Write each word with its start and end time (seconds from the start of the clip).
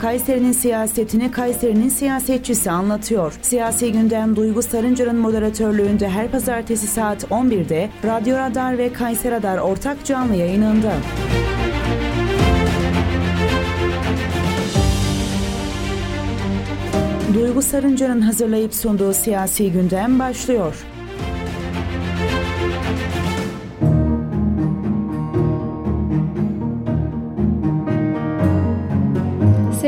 Kayseri'nin 0.00 0.52
siyasetini 0.52 1.30
Kayseri'nin 1.30 1.88
siyasetçisi 1.88 2.70
anlatıyor. 2.70 3.32
Siyasi 3.42 3.92
gündem 3.92 4.36
Duygu 4.36 4.62
Sarıncar'ın 4.62 5.16
moderatörlüğünde 5.16 6.08
her 6.08 6.30
pazartesi 6.30 6.86
saat 6.86 7.24
11'de 7.24 7.90
Radyo 8.04 8.36
Radar 8.36 8.78
ve 8.78 8.92
Kayseri 8.92 9.34
Radar 9.34 9.58
ortak 9.58 10.04
canlı 10.04 10.34
yayınında. 10.34 10.92
Duygu 17.34 17.62
Sarıncar'ın 17.62 18.20
hazırlayıp 18.20 18.74
sunduğu 18.74 19.12
siyasi 19.12 19.72
gündem 19.72 20.18
başlıyor. 20.18 20.74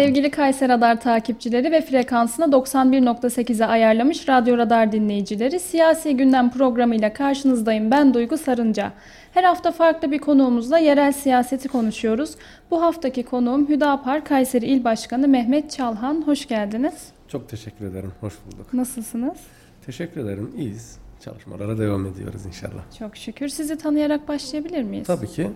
Sevgili 0.03 0.31
Kayseri 0.31 0.69
Radar 0.69 1.01
takipçileri 1.01 1.73
ve 1.73 1.81
frekansına 1.81 2.45
91.8'e 2.45 3.67
ayarlamış 3.67 4.29
Radyo 4.29 4.59
Radar 4.59 4.93
dinleyicileri, 4.93 5.61
Siyasi 5.61 6.17
Gündem 6.17 6.51
programıyla 6.51 7.13
karşınızdayım. 7.13 7.91
Ben 7.91 8.15
Duygu 8.15 8.39
Sarınca. 8.39 8.93
Her 9.35 9.45
hafta 9.45 9.73
farklı 9.73 10.11
bir 10.11 10.19
konuğumuzla 10.19 10.79
yerel 10.79 11.13
siyaseti 11.13 11.69
konuşuyoruz. 11.69 12.35
Bu 12.71 12.83
haftaki 12.83 13.23
konuğum 13.23 13.69
Hüdapar 13.69 14.25
Kayseri 14.25 14.67
İl 14.67 14.85
Başkanı 14.85 15.29
Mehmet 15.29 15.71
Çalhan. 15.71 16.23
Hoş 16.27 16.49
geldiniz. 16.49 16.95
Çok 17.29 17.49
teşekkür 17.49 17.87
ederim. 17.87 18.13
Hoş 18.21 18.35
bulduk. 18.47 18.75
Nasılsınız? 18.75 19.39
Teşekkür 19.87 20.21
ederim. 20.21 20.51
İyiyiz. 20.57 20.99
Çalışmalara 21.21 21.79
devam 21.79 22.07
ediyoruz 22.07 22.47
inşallah. 22.47 22.99
Çok 22.99 23.17
şükür. 23.17 23.49
Sizi 23.49 23.79
tanıyarak 23.79 24.29
başlayabilir 24.29 24.83
miyiz? 24.83 25.07
Tabii 25.07 25.27
ki. 25.27 25.51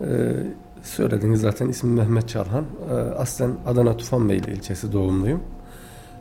Ee, 0.00 0.32
söylediğiniz 0.82 1.40
zaten 1.40 1.68
ismim 1.68 1.94
Mehmet 1.94 2.28
Çalhan. 2.28 2.64
Ee, 2.90 2.94
aslen 2.94 3.50
Adana 3.66 3.96
Tufanbeyli 3.96 4.50
ilçesi 4.52 4.92
doğumluyum. 4.92 5.40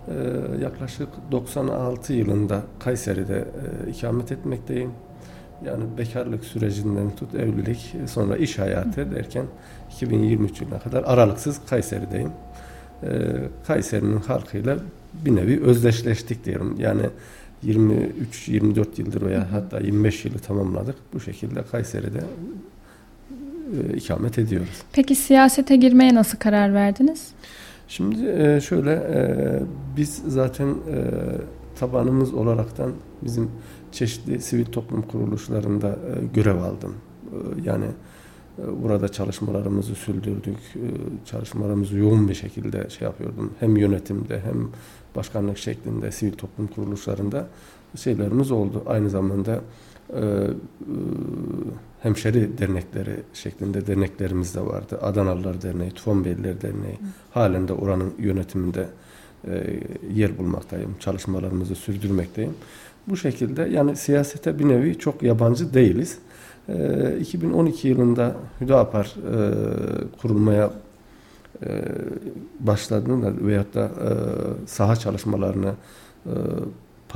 Ee, 0.07 0.13
yaklaşık 0.61 1.09
96 1.31 2.13
yılında 2.13 2.61
Kayseri'de 2.79 3.47
e, 3.87 3.89
ikamet 3.89 4.31
etmekteyim. 4.31 4.91
Yani 5.65 5.83
bekarlık 5.97 6.45
sürecinden 6.45 7.15
tut 7.15 7.35
evlilik 7.35 7.95
sonra 8.07 8.37
iş 8.37 8.59
hayatı 8.59 9.11
derken 9.11 9.45
2023 9.91 10.61
yılına 10.61 10.80
kadar 10.80 11.03
aralıksız 11.03 11.59
Kayseri'deyim. 11.69 12.31
Ee, 13.03 13.09
Kayseri'nin 13.67 14.17
halkıyla 14.17 14.77
bir 15.25 15.35
nevi 15.35 15.63
özdeşleştik 15.63 16.45
diyelim. 16.45 16.75
Yani 16.80 17.02
23-24 17.65 18.85
yıldır 18.97 19.21
veya 19.21 19.52
hatta 19.52 19.80
25 19.80 20.25
yılı 20.25 20.39
tamamladık. 20.39 20.95
Bu 21.13 21.19
şekilde 21.19 21.63
Kayseri'de 21.63 22.17
e, 22.17 22.23
ikamet 23.95 24.39
ediyoruz. 24.39 24.81
Peki 24.93 25.15
siyasete 25.15 25.75
girmeye 25.75 26.15
nasıl 26.15 26.37
karar 26.37 26.73
verdiniz? 26.73 27.27
Şimdi 27.87 28.25
e, 28.25 28.61
şöyle 28.61 28.91
e, 28.91 29.19
biz 29.97 30.21
zaten 30.27 30.75
tabanımız 31.79 32.33
olaraktan 32.33 32.91
bizim 33.21 33.51
çeşitli 33.91 34.41
sivil 34.41 34.65
toplum 34.65 35.01
kuruluşlarında 35.01 35.97
görev 36.33 36.57
aldım. 36.57 36.95
Yani 37.63 37.85
burada 38.83 39.09
çalışmalarımızı 39.09 39.95
sürdürdük. 39.95 40.57
Çalışmalarımızı 41.25 41.97
yoğun 41.97 42.29
bir 42.29 42.33
şekilde 42.33 42.89
şey 42.89 43.05
yapıyordum. 43.05 43.53
Hem 43.59 43.77
yönetimde 43.77 44.39
hem 44.39 44.67
başkanlık 45.15 45.57
şeklinde 45.57 46.11
sivil 46.11 46.33
toplum 46.33 46.67
kuruluşlarında 46.67 47.47
şeylerimiz 47.95 48.52
oldu. 48.52 48.83
Aynı 48.85 49.09
zamanda 49.09 49.61
hemşeri 52.00 52.58
dernekleri 52.58 53.16
şeklinde 53.33 53.88
derneklerimiz 53.88 54.55
de 54.55 54.61
vardı. 54.61 54.99
Adanalılar 55.02 55.61
Derneği, 55.61 55.91
Tufanbeyliler 55.91 56.61
Derneği 56.61 56.94
Hı. 56.94 57.05
halen 57.31 57.67
de 57.67 57.73
oranın 57.73 58.14
yönetiminde 58.19 58.88
e, 59.47 59.80
yer 60.14 60.38
bulmaktayım. 60.38 60.95
Çalışmalarımızı 60.99 61.75
sürdürmekteyim. 61.75 62.54
Bu 63.08 63.17
şekilde 63.17 63.61
yani 63.61 63.95
siyasete 63.95 64.59
bir 64.59 64.67
nevi 64.67 64.99
çok 64.99 65.23
yabancı 65.23 65.73
değiliz. 65.73 66.17
E, 66.70 67.17
2012 67.20 67.87
yılında 67.87 68.36
Hüdapar 68.61 69.05
e, 69.05 69.37
kurulmaya 70.21 70.71
e, 71.65 71.81
başladığında 72.60 73.48
veyahut 73.48 73.76
da 73.76 73.81
e, 73.86 74.10
saha 74.67 74.95
çalışmalarını 74.95 75.73
e, 76.26 76.31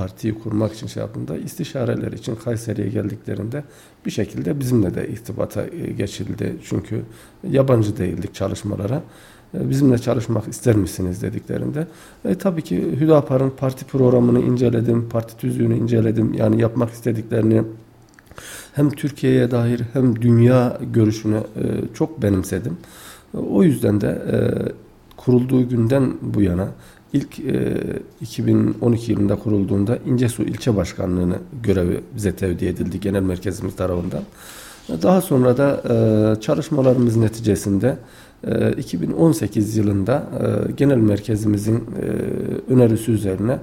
partiyi 0.01 0.39
kurmak 0.39 0.73
için 0.73 0.87
şey 0.87 1.01
yaptığında 1.01 1.37
istişareler 1.37 2.11
için 2.11 2.35
Kayseri'ye 2.35 2.87
geldiklerinde 2.87 3.63
bir 4.05 4.11
şekilde 4.11 4.59
bizimle 4.59 4.95
de 4.95 5.07
irtibata 5.07 5.63
e, 5.63 5.91
geçildi. 5.91 6.55
Çünkü 6.63 7.01
yabancı 7.49 7.97
değildik 7.97 8.35
çalışmalara. 8.35 9.03
E, 9.53 9.69
bizimle 9.69 9.97
çalışmak 9.97 10.47
ister 10.47 10.75
misiniz 10.75 11.21
dediklerinde. 11.21 11.87
E, 12.25 12.35
tabii 12.35 12.61
ki 12.61 12.77
Hüdapar'ın 12.99 13.49
parti 13.49 13.85
programını 13.85 14.39
inceledim, 14.39 15.09
parti 15.09 15.37
tüzüğünü 15.37 15.77
inceledim. 15.77 16.33
Yani 16.33 16.61
yapmak 16.61 16.91
istediklerini 16.91 17.63
hem 18.73 18.89
Türkiye'ye 18.89 19.51
dair 19.51 19.81
hem 19.93 20.21
dünya 20.21 20.79
görüşünü 20.93 21.37
e, 21.37 21.63
çok 21.93 22.21
benimsedim. 22.21 22.77
O 23.49 23.63
yüzden 23.63 24.01
de 24.01 24.07
e, 24.07 24.37
kurulduğu 25.17 25.69
günden 25.69 26.13
bu 26.21 26.41
yana 26.41 26.67
ilk 27.13 27.39
e, 27.39 27.83
2012 28.21 29.11
yılında 29.11 29.35
kurulduğunda 29.35 29.97
İncesu 30.05 30.43
ilçe 30.43 30.75
başkanlığını 30.75 31.35
görevi 31.63 32.01
bize 32.15 32.31
tevdi 32.35 32.65
edildi 32.65 32.99
genel 32.99 33.21
merkezimiz 33.21 33.75
tarafından. 33.75 34.23
Daha 35.01 35.21
sonra 35.21 35.57
da 35.57 35.83
e, 35.89 36.41
çalışmalarımız 36.41 37.17
neticesinde 37.17 37.97
e, 38.47 38.71
2018 38.71 39.77
yılında 39.77 40.27
e, 40.69 40.71
genel 40.71 40.97
merkezimizin 40.97 41.75
e, 41.75 42.05
önerisi 42.73 43.11
üzerine 43.11 43.59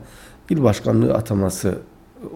il 0.51 0.63
başkanlığı 0.63 1.15
ataması 1.15 1.75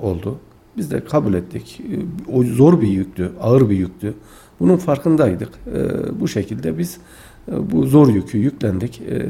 oldu. 0.02 0.38
Biz 0.76 0.90
de 0.90 1.04
kabul 1.04 1.34
ettik. 1.34 1.80
E, 1.80 2.32
o 2.32 2.42
zor 2.42 2.80
bir 2.80 2.88
yüktü, 2.88 3.32
ağır 3.40 3.70
bir 3.70 3.76
yüktü. 3.76 4.14
Bunun 4.60 4.76
farkındaydık. 4.76 5.48
E, 5.74 6.20
bu 6.20 6.28
şekilde 6.28 6.78
biz 6.78 6.98
e, 7.48 7.70
bu 7.70 7.86
zor 7.86 8.08
yükü 8.08 8.38
yüklendik. 8.38 9.00
E, 9.00 9.26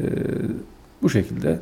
bu 1.01 1.09
şekilde 1.09 1.59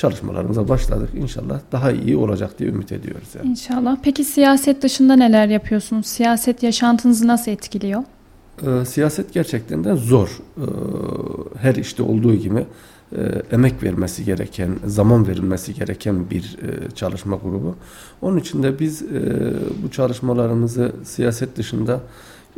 çalışmalarımıza 0.00 0.68
başladık. 0.68 1.10
İnşallah 1.14 1.60
daha 1.72 1.92
iyi 1.92 2.16
olacak 2.16 2.58
diye 2.58 2.70
ümit 2.70 2.92
ediyoruz. 2.92 3.28
Yani. 3.38 3.50
İnşallah. 3.50 3.96
Peki 4.02 4.24
siyaset 4.24 4.82
dışında 4.82 5.16
neler 5.16 5.46
yapıyorsunuz? 5.46 6.06
Siyaset 6.06 6.62
yaşantınızı 6.62 7.26
nasıl 7.26 7.50
etkiliyor? 7.50 8.02
Ee, 8.62 8.84
siyaset 8.84 9.32
gerçekten 9.32 9.84
de 9.84 9.94
zor. 9.94 10.28
Ee, 10.28 10.62
her 11.58 11.74
işte 11.74 12.02
olduğu 12.02 12.34
gibi 12.34 12.66
e, 13.16 13.42
emek 13.52 13.82
vermesi 13.82 14.24
gereken, 14.24 14.70
zaman 14.86 15.28
verilmesi 15.28 15.74
gereken 15.74 16.30
bir 16.30 16.42
e, 16.42 16.90
çalışma 16.90 17.36
grubu. 17.36 17.76
Onun 18.22 18.38
için 18.38 18.62
de 18.62 18.78
biz 18.78 19.02
e, 19.02 19.52
bu 19.82 19.90
çalışmalarımızı 19.90 20.92
siyaset 21.04 21.56
dışında 21.56 22.00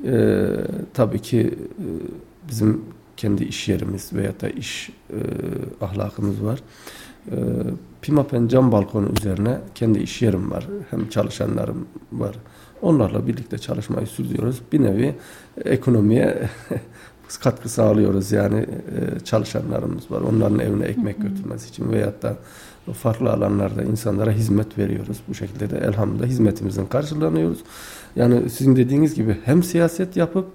e, 0.04 0.46
tabii 0.94 1.18
ki 1.18 1.40
e, 1.40 1.86
bizim 2.50 2.80
kendi 3.16 3.44
iş 3.44 3.68
yerimiz 3.68 4.12
veya 4.12 4.32
da 4.40 4.48
iş 4.48 4.90
e, 5.10 5.18
ahlakımız 5.84 6.44
var. 6.44 6.60
E, 7.30 7.36
Pimapen 8.02 8.48
cam 8.48 8.72
balkonu 8.72 9.08
üzerine 9.18 9.58
kendi 9.74 9.98
iş 9.98 10.22
yerim 10.22 10.50
var. 10.50 10.68
Hem 10.90 11.08
çalışanlarım 11.08 11.86
var. 12.12 12.36
Onlarla 12.82 13.26
birlikte 13.26 13.58
çalışmayı 13.58 14.06
sürdürüyoruz. 14.06 14.62
Bir 14.72 14.82
nevi 14.82 15.14
ekonomiye 15.64 16.48
katkı 17.40 17.68
sağlıyoruz 17.68 18.32
yani 18.32 18.60
e, 18.60 19.20
çalışanlarımız 19.20 20.10
var. 20.10 20.20
Onların 20.20 20.58
evine 20.58 20.84
ekmek 20.84 21.22
götürmesi 21.22 21.68
için 21.68 21.92
veyahut 21.92 22.22
da 22.22 22.36
farklı 22.92 23.32
alanlarda 23.32 23.82
insanlara 23.82 24.30
hizmet 24.30 24.78
veriyoruz. 24.78 25.20
Bu 25.28 25.34
şekilde 25.34 25.70
de 25.70 25.78
elhamdülillah 25.78 26.26
hizmetimizin 26.26 26.86
karşılanıyoruz. 26.86 27.58
Yani 28.16 28.50
sizin 28.50 28.76
dediğiniz 28.76 29.14
gibi 29.14 29.36
hem 29.44 29.62
siyaset 29.62 30.16
yapıp 30.16 30.46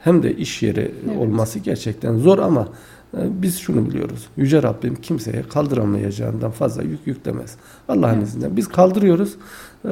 hem 0.00 0.22
de 0.22 0.36
iş 0.36 0.62
yeri 0.62 0.94
evet. 1.06 1.18
olması 1.18 1.58
gerçekten 1.58 2.16
zor 2.16 2.38
ama 2.38 2.68
biz 3.14 3.58
şunu 3.58 3.88
biliyoruz. 3.88 4.28
Yüce 4.36 4.62
Rabbim 4.62 4.94
kimseye 4.94 5.42
kaldıramayacağından 5.42 6.50
fazla 6.50 6.82
yük 6.82 7.06
yüklemez. 7.06 7.56
Allah'ın 7.88 8.18
evet. 8.18 8.28
izniyle. 8.28 8.56
Biz 8.56 8.68
kaldırıyoruz. 8.68 9.36
E, 9.84 9.90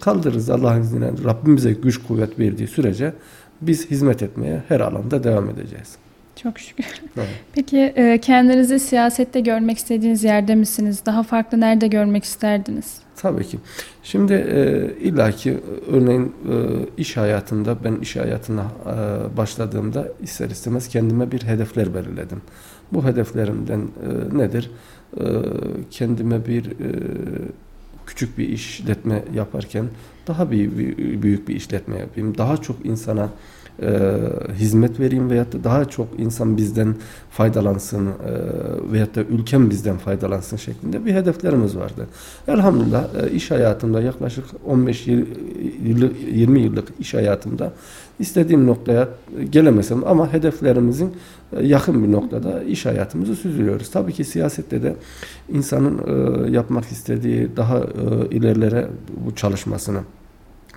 kaldırırız 0.00 0.50
Allah'ın 0.50 0.80
izniyle. 0.80 1.12
Rabbim 1.24 1.56
bize 1.56 1.72
güç 1.72 2.02
kuvvet 2.02 2.38
verdiği 2.38 2.68
sürece 2.68 3.14
biz 3.60 3.90
hizmet 3.90 4.22
etmeye 4.22 4.62
her 4.68 4.80
alanda 4.80 5.24
devam 5.24 5.50
edeceğiz. 5.50 5.96
Çok 6.36 6.58
şükür. 6.58 6.84
Evet. 7.16 7.28
Peki 7.52 7.78
e, 7.78 8.18
kendinizi 8.18 8.80
siyasette 8.80 9.40
görmek 9.40 9.78
istediğiniz 9.78 10.24
yerde 10.24 10.54
misiniz? 10.54 11.02
Daha 11.06 11.22
farklı 11.22 11.60
nerede 11.60 11.86
görmek 11.86 12.24
isterdiniz? 12.24 13.01
Tabii 13.16 13.44
ki. 13.44 13.58
Şimdi 14.02 14.32
e, 14.32 14.90
illaki 15.00 15.58
örneğin 15.90 16.24
e, 16.24 16.54
iş 16.96 17.16
hayatında 17.16 17.76
ben 17.84 17.94
iş 17.94 18.16
hayatına 18.16 18.62
e, 18.62 19.36
başladığımda 19.36 20.08
ister 20.22 20.50
istemez 20.50 20.88
kendime 20.88 21.32
bir 21.32 21.42
hedefler 21.42 21.94
belirledim. 21.94 22.42
Bu 22.92 23.04
hedeflerimden 23.04 23.80
e, 23.80 24.38
nedir? 24.38 24.70
E, 25.16 25.24
kendime 25.90 26.46
bir 26.46 26.66
e, 26.66 26.72
küçük 28.06 28.38
bir 28.38 28.48
işletme 28.48 29.24
yaparken 29.34 29.86
daha 30.26 30.50
büyük 30.50 30.78
bir, 30.78 31.22
büyük 31.22 31.48
bir 31.48 31.56
işletme 31.56 31.98
yapayım. 31.98 32.38
Daha 32.38 32.56
çok 32.56 32.86
insana 32.86 33.30
e, 33.82 34.20
hizmet 34.54 35.00
vereyim 35.00 35.30
veyahut 35.30 35.52
da 35.52 35.64
daha 35.64 35.84
çok 35.84 36.08
insan 36.18 36.56
bizden 36.56 36.94
faydalansın 37.30 38.06
e, 38.06 38.12
veyahut 38.92 39.14
da 39.14 39.22
ülkem 39.22 39.70
bizden 39.70 39.96
faydalansın 39.96 40.56
şeklinde 40.56 41.04
bir 41.04 41.14
hedeflerimiz 41.14 41.76
vardı. 41.76 42.06
Elhamdülillah 42.48 43.04
e, 43.22 43.30
iş 43.30 43.50
hayatımda 43.50 44.00
yaklaşık 44.00 44.44
15 44.66 45.06
yıl, 45.06 45.26
20 46.32 46.60
yıllık 46.60 46.88
iş 47.00 47.14
hayatımda 47.14 47.72
istediğim 48.18 48.66
noktaya 48.66 49.08
gelemesem 49.50 50.06
ama 50.06 50.32
hedeflerimizin 50.32 51.12
e, 51.56 51.66
yakın 51.66 52.04
bir 52.04 52.12
noktada 52.12 52.62
iş 52.62 52.86
hayatımızı 52.86 53.36
sürdürüyoruz. 53.36 53.90
Tabii 53.90 54.12
ki 54.12 54.24
siyasette 54.24 54.82
de 54.82 54.96
insanın 55.48 55.98
e, 55.98 56.50
yapmak 56.50 56.84
istediği 56.84 57.56
daha 57.56 57.78
e, 57.78 57.82
ilerlere 58.30 58.88
bu 59.26 59.34
çalışmasını 59.34 60.00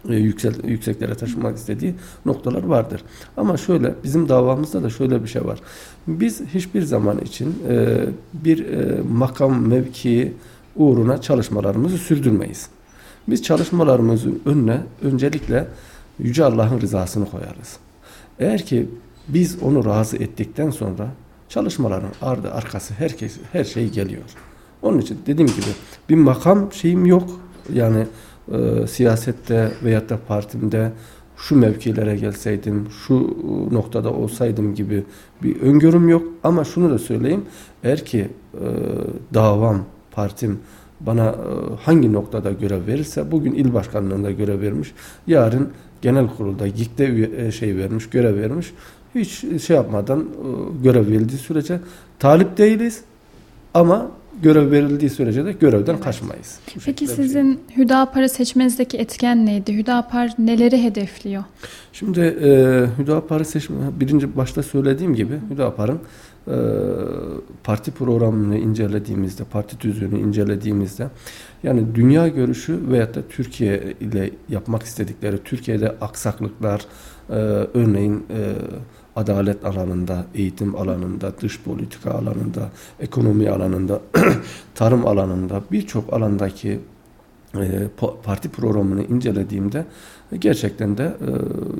e, 0.09 0.15
yüksel, 0.15 0.63
yükseklere 0.63 1.15
taşımak 1.15 1.57
istediği 1.57 1.95
noktalar 2.25 2.63
vardır. 2.63 3.03
Ama 3.37 3.57
şöyle 3.57 3.95
bizim 4.03 4.29
davamızda 4.29 4.83
da 4.83 4.89
şöyle 4.89 5.23
bir 5.23 5.27
şey 5.27 5.45
var. 5.45 5.59
Biz 6.07 6.41
hiçbir 6.41 6.81
zaman 6.81 7.19
için 7.19 7.55
e, 7.69 8.05
bir 8.33 8.65
e, 8.65 9.01
makam 9.11 9.67
mevki 9.67 10.33
uğruna 10.75 11.21
çalışmalarımızı 11.21 11.97
sürdürmeyiz. 11.97 12.69
Biz 13.27 13.43
çalışmalarımızın 13.43 14.41
önüne 14.45 14.81
öncelikle 15.01 15.67
Yüce 16.19 16.45
Allah'ın 16.45 16.81
rızasını 16.81 17.29
koyarız. 17.29 17.77
Eğer 18.39 18.65
ki 18.65 18.89
biz 19.27 19.57
onu 19.61 19.85
razı 19.85 20.17
ettikten 20.17 20.69
sonra 20.69 21.07
çalışmaların 21.49 22.11
ardı 22.21 22.51
arkası 22.51 22.93
herkes 22.93 23.37
her 23.51 23.63
şey 23.63 23.89
geliyor. 23.89 24.23
Onun 24.81 24.99
için 24.99 25.19
dediğim 25.27 25.51
gibi 25.51 25.67
bir 26.09 26.15
makam 26.15 26.73
şeyim 26.73 27.05
yok. 27.05 27.29
Yani 27.73 28.05
e, 28.51 28.87
siyasette 28.87 29.71
veyahut 29.83 30.09
da 30.09 30.19
partimde 30.27 30.91
şu 31.37 31.55
mevkilere 31.55 32.15
gelseydim, 32.15 32.87
şu 33.07 33.37
noktada 33.71 34.13
olsaydım 34.13 34.75
gibi 34.75 35.03
bir 35.43 35.61
öngörüm 35.61 36.09
yok. 36.09 36.23
Ama 36.43 36.63
şunu 36.63 36.89
da 36.89 36.99
söyleyeyim. 36.99 37.45
Eğer 37.83 38.05
ki 38.05 38.29
e, 38.53 38.67
davam, 39.33 39.85
partim 40.11 40.59
bana 40.99 41.25
e, 41.25 41.35
hangi 41.81 42.13
noktada 42.13 42.51
görev 42.51 42.87
verirse 42.87 43.31
bugün 43.31 43.53
il 43.53 43.73
başkanlığında 43.73 44.31
görev 44.31 44.61
vermiş. 44.61 44.93
Yarın 45.27 45.69
genel 46.01 46.27
kurulda 46.27 46.67
GİK'te 46.67 47.29
e, 47.37 47.51
şey 47.51 47.77
vermiş, 47.77 48.09
görev 48.09 48.35
vermiş. 48.35 48.73
Hiç 49.15 49.45
şey 49.63 49.75
yapmadan 49.75 50.19
e, 50.19 50.23
görev 50.83 51.07
verildiği 51.07 51.39
sürece 51.39 51.79
talip 52.19 52.57
değiliz 52.57 53.01
ama 53.73 54.11
görev 54.41 54.71
verildiği 54.71 55.09
sürece 55.09 55.45
de 55.45 55.51
görevden 55.51 55.93
evet. 55.93 56.03
kaçmayız. 56.03 56.59
Bu 56.75 56.79
Peki 56.85 57.07
sizin 57.07 57.53
şey. 57.53 57.77
Hüdapar'ı 57.77 58.29
seçmenizdeki 58.29 58.97
etken 58.97 59.45
neydi? 59.45 59.73
Hüdapar 59.73 60.31
neleri 60.39 60.83
hedefliyor? 60.83 61.43
Şimdi 61.93 62.19
e, 62.19 62.49
Hüdapar'ı 62.97 63.45
seçme, 63.45 63.77
birinci 63.99 64.37
başta 64.37 64.63
söylediğim 64.63 65.15
gibi 65.15 65.39
Hüdapar'ın 65.49 65.99
e, 66.47 66.55
parti 67.63 67.91
programını 67.91 68.57
incelediğimizde, 68.57 69.43
parti 69.43 69.77
tüzüğünü 69.77 70.19
incelediğimizde 70.19 71.09
yani 71.63 71.95
dünya 71.95 72.27
görüşü 72.27 72.79
veyahut 72.91 73.15
da 73.15 73.21
Türkiye 73.29 73.93
ile 73.99 74.31
yapmak 74.49 74.83
istedikleri, 74.83 75.37
Türkiye'de 75.43 75.89
aksaklıklar, 76.01 76.81
e, 77.29 77.33
örneğin 77.73 78.25
e, 78.29 78.53
adalet 79.15 79.65
alanında, 79.65 80.25
eğitim 80.35 80.75
alanında, 80.75 81.33
dış 81.41 81.61
politika 81.61 82.11
alanında, 82.11 82.69
ekonomi 82.99 83.49
alanında, 83.49 84.01
tarım 84.75 85.07
alanında 85.07 85.63
birçok 85.71 86.13
alandaki 86.13 86.79
e, 87.57 87.87
parti 88.23 88.49
programını 88.49 89.03
incelediğimde 89.03 89.85
gerçekten 90.39 90.97
de 90.97 91.03
e, 91.03 91.29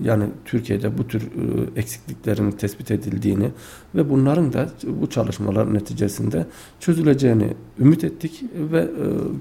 yani 0.08 0.24
Türkiye'de 0.46 0.98
bu 0.98 1.08
tür 1.08 1.22
e, 1.22 1.80
eksikliklerin 1.80 2.52
tespit 2.52 2.92
edildiğini 2.92 3.52
ve 3.96 4.10
bunların 4.10 4.54
da 4.54 4.70
bu 4.88 5.10
çalışmalar 5.10 5.74
neticesinde 5.74 6.46
çözüleceğini 6.80 7.54
ümit 7.80 8.04
ettik 8.04 8.44
ve 8.72 8.88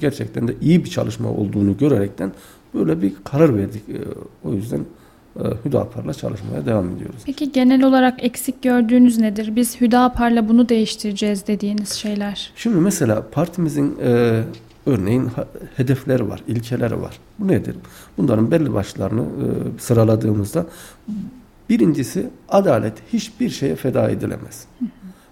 gerçekten 0.01 0.49
de 0.49 0.55
iyi 0.61 0.85
bir 0.85 0.91
çalışma 0.91 1.29
olduğunu 1.29 1.77
görerekten 1.77 2.33
böyle 2.75 3.03
bir 3.03 3.13
karar 3.25 3.57
verdik. 3.57 3.83
O 4.45 4.53
yüzden 4.53 4.81
e, 4.81 4.85
Hüdapar'la 5.65 6.15
çalışmaya 6.15 6.67
devam 6.67 6.97
ediyoruz. 6.97 7.23
Peki 7.27 7.53
genel 7.53 7.83
olarak 7.83 8.25
eksik 8.25 8.63
gördüğünüz 8.63 9.19
nedir? 9.19 9.57
Biz 9.57 9.81
Hüdapar'la 9.81 10.49
bunu 10.49 10.69
değiştireceğiz 10.69 11.47
dediğiniz 11.47 11.93
şeyler. 11.93 12.53
Şimdi 12.57 12.77
mesela 12.77 13.23
partimizin 13.33 13.99
e, 14.03 14.43
örneğin 14.87 15.31
hedefleri 15.77 16.29
var, 16.29 16.43
ilkeleri 16.49 17.01
var. 17.03 17.19
Bu 17.39 17.49
nedir? 17.49 17.77
Bunların 18.19 18.51
belli 18.51 18.75
başlarını 18.75 19.23
e, 19.23 19.47
sıraladığımızda 19.81 20.67
birincisi 21.69 22.27
adalet 22.49 22.95
hiçbir 23.13 23.51
şeye 23.51 23.77
feda 23.77 24.11
edilemez. 24.11 24.67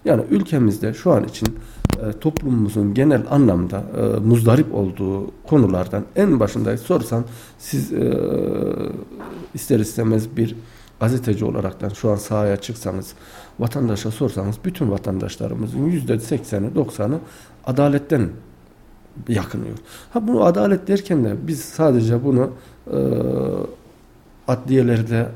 Yani 0.05 0.23
ülkemizde 0.31 0.93
şu 0.93 1.11
an 1.11 1.23
için 1.23 1.47
e, 1.47 1.82
toplumumuzun 2.21 2.93
genel 2.93 3.23
anlamda 3.29 3.83
e, 3.97 4.19
muzdarip 4.19 4.75
olduğu 4.75 5.31
konulardan 5.47 6.03
en 6.15 6.39
başında 6.39 6.77
sorsan 6.77 7.25
siz 7.59 7.93
e, 7.93 8.13
ister 9.53 9.79
istemez 9.79 10.37
bir 10.37 10.55
gazeteci 10.99 11.45
olaraktan 11.45 11.89
şu 11.89 12.11
an 12.11 12.15
sahaya 12.15 12.57
çıksanız 12.57 13.13
vatandaşa 13.59 14.11
sorsanız 14.11 14.55
bütün 14.65 14.91
vatandaşlarımızın 14.91 15.85
yüzde 15.85 16.19
sekseni 16.19 16.75
doksanı 16.75 17.19
adaletten 17.65 18.29
yakınıyor. 19.27 19.77
Ha 20.13 20.27
bunu 20.27 20.43
adalet 20.43 20.87
derken 20.87 21.25
de 21.25 21.35
biz 21.47 21.59
sadece 21.59 22.23
bunu 22.23 22.51
e, 22.87 22.97
adliyelerde 24.47 25.27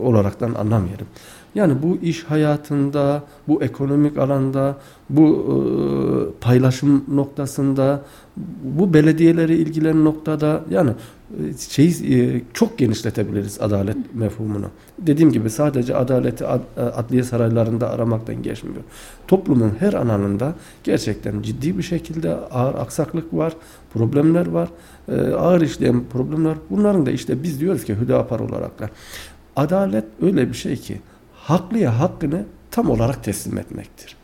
olaraktan 0.00 0.54
anlamayalım. 0.54 1.06
Yani 1.54 1.74
bu 1.82 1.96
iş 1.96 2.24
hayatında, 2.24 3.22
bu 3.48 3.62
ekonomik 3.62 4.18
alanda, 4.18 4.76
bu 5.10 5.26
e, 5.28 5.54
paylaşım 6.40 7.04
noktasında, 7.08 8.02
bu 8.62 8.94
belediyeleri 8.94 9.54
ilgilen 9.54 10.04
noktada 10.04 10.64
yani 10.70 10.90
e, 11.30 11.58
şeyi 11.68 12.14
e, 12.14 12.42
çok 12.54 12.78
genişletebiliriz 12.78 13.60
adalet 13.60 13.96
mefhumunu. 14.14 14.66
Dediğim 14.98 15.32
gibi 15.32 15.50
sadece 15.50 15.96
adaleti 15.96 16.46
ad, 16.46 16.60
e, 16.76 16.80
adliye 16.80 17.22
saraylarında 17.22 17.90
aramaktan 17.90 18.42
geçmiyor. 18.42 18.82
Toplumun 19.28 19.72
her 19.78 19.92
alanında 19.92 20.54
gerçekten 20.84 21.42
ciddi 21.42 21.78
bir 21.78 21.82
şekilde 21.82 22.34
ağır 22.34 22.74
aksaklık 22.74 23.34
var, 23.34 23.52
problemler 23.94 24.46
var, 24.46 24.68
e, 25.08 25.20
ağır 25.20 25.60
işleyen 25.60 26.02
problemler. 26.12 26.54
Bunların 26.70 27.06
da 27.06 27.10
işte 27.10 27.42
biz 27.42 27.60
diyoruz 27.60 27.84
ki 27.84 27.96
Hüdapar 28.00 28.40
olarak 28.40 28.80
da 28.80 28.90
adalet 29.56 30.04
öyle 30.22 30.48
bir 30.48 30.54
şey 30.54 30.76
ki 30.76 31.00
haklıya 31.42 32.00
hakkını 32.00 32.44
tam 32.70 32.90
olarak 32.90 33.24
teslim 33.24 33.58
etmektir. 33.58 34.16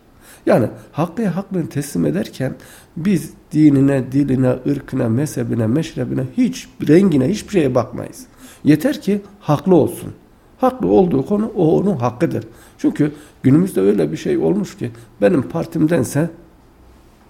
Yani 0.46 0.66
haklıya 0.92 1.36
hakkını 1.36 1.68
teslim 1.68 2.06
ederken 2.06 2.54
biz 2.96 3.30
dinine, 3.52 4.12
diline, 4.12 4.56
ırkına, 4.68 5.08
mezhebine, 5.08 5.66
meşrebine, 5.66 6.22
hiç 6.36 6.68
rengine, 6.88 7.28
hiçbir 7.28 7.52
şeye 7.52 7.74
bakmayız. 7.74 8.26
Yeter 8.64 9.00
ki 9.00 9.20
haklı 9.40 9.74
olsun. 9.74 10.12
Haklı 10.58 10.88
olduğu 10.88 11.26
konu 11.26 11.52
o 11.56 11.78
onun 11.78 11.96
hakkıdır. 11.96 12.44
Çünkü 12.78 13.12
günümüzde 13.42 13.80
öyle 13.80 14.12
bir 14.12 14.16
şey 14.16 14.38
olmuş 14.38 14.76
ki 14.76 14.90
benim 15.20 15.42
partimdense 15.42 16.30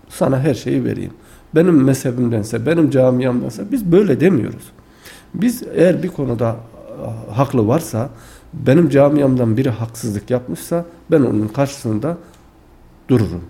sana 0.08 0.40
her 0.40 0.54
şeyi 0.54 0.84
vereyim. 0.84 1.12
Benim 1.54 1.84
mezhebimdense, 1.84 2.66
benim 2.66 2.90
camiamdansa 2.90 3.62
biz 3.72 3.92
böyle 3.92 4.20
demiyoruz. 4.20 4.72
Biz 5.34 5.62
eğer 5.74 6.02
bir 6.02 6.08
konuda 6.08 6.56
haklı 7.32 7.68
varsa 7.68 8.10
benim 8.52 8.88
camiamdan 8.88 9.56
biri 9.56 9.70
haksızlık 9.70 10.30
yapmışsa 10.30 10.84
ben 11.10 11.20
onun 11.20 11.48
karşısında 11.48 12.18
dururum. 13.08 13.44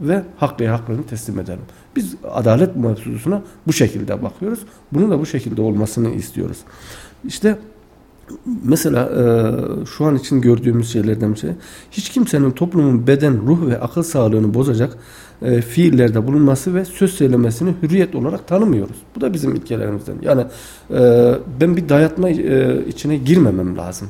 Ve 0.00 0.22
haklıya 0.36 0.72
hakkını 0.72 1.06
teslim 1.06 1.38
ederim. 1.38 1.62
Biz 1.96 2.14
adalet 2.30 2.76
mevzusuna 2.76 3.42
bu 3.66 3.72
şekilde 3.72 4.22
bakıyoruz. 4.22 4.60
Bunun 4.92 5.10
da 5.10 5.20
bu 5.20 5.26
şekilde 5.26 5.62
olmasını 5.62 6.10
istiyoruz. 6.10 6.58
İşte 7.24 7.58
mesela 8.64 9.10
e, 9.10 9.86
şu 9.86 10.04
an 10.04 10.16
için 10.16 10.40
gördüğümüz 10.40 10.92
şeylerden 10.92 11.34
bir 11.34 11.38
şey. 11.38 11.50
Hiç 11.90 12.08
kimsenin 12.08 12.50
toplumun 12.50 13.06
beden, 13.06 13.46
ruh 13.46 13.66
ve 13.66 13.80
akıl 13.80 14.02
sağlığını 14.02 14.54
bozacak 14.54 14.98
e, 15.42 15.60
fiillerde 15.60 16.26
bulunması 16.26 16.74
ve 16.74 16.84
söz 16.84 17.14
söylemesini 17.14 17.74
hürriyet 17.82 18.14
olarak 18.14 18.48
tanımıyoruz. 18.48 18.96
Bu 19.16 19.20
da 19.20 19.32
bizim 19.34 19.54
ilkelerimizden. 19.54 20.16
Yani 20.22 20.44
e, 20.90 21.32
ben 21.60 21.76
bir 21.76 21.88
dayatma 21.88 22.28
e, 22.30 22.86
içine 22.88 23.16
girmemem 23.16 23.76
lazım. 23.76 24.08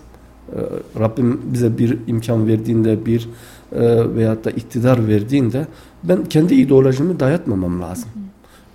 E, 0.52 0.59
Rabbim 1.00 1.40
bize 1.52 1.78
bir 1.78 1.99
imkan 2.06 2.47
verdiğinde, 2.47 3.06
bir 3.06 3.28
e, 3.73 4.14
veyahut 4.14 4.45
da 4.45 4.50
iktidar 4.50 5.09
verdiğinde 5.09 5.66
ben 6.04 6.25
kendi 6.25 6.54
ideolojimi 6.54 7.21
dayatmamam 7.21 7.83
lazım. 7.83 8.09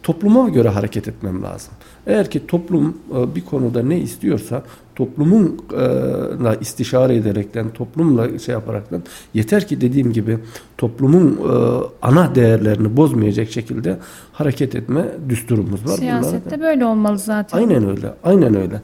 Topluma 0.04 0.50
göre 0.50 0.70
hareket 0.70 1.08
etmem 1.08 1.44
lazım. 1.44 1.74
Eğer 2.08 2.32
ki 2.32 2.48
toplum 2.48 2.98
e, 3.18 3.36
bir 3.36 3.46
konuda 3.46 3.84
ne 3.84 4.00
istiyorsa 4.00 4.64
toplumunla 4.96 6.56
istişare 6.62 7.16
ederekten, 7.16 7.70
toplumla 7.70 8.40
şey 8.40 8.54
yaparaktan 8.54 9.04
yeter 9.34 9.68
ki 9.68 9.82
dediğim 9.82 10.14
gibi 10.14 10.38
toplumun 10.78 11.40
ana 12.02 12.36
değerlerini 12.36 12.98
bozmayacak 12.98 13.50
şekilde 13.50 13.98
hareket 14.34 14.76
etme 14.76 15.06
düsturumuz 15.30 15.86
var. 15.86 15.98
Siyasette 15.98 16.62
böyle 16.62 16.86
olmalı 16.86 17.18
zaten. 17.20 17.58
Aynen 17.58 17.90
öyle. 17.90 18.14
Aynen 18.24 18.56
öyle. 18.56 18.82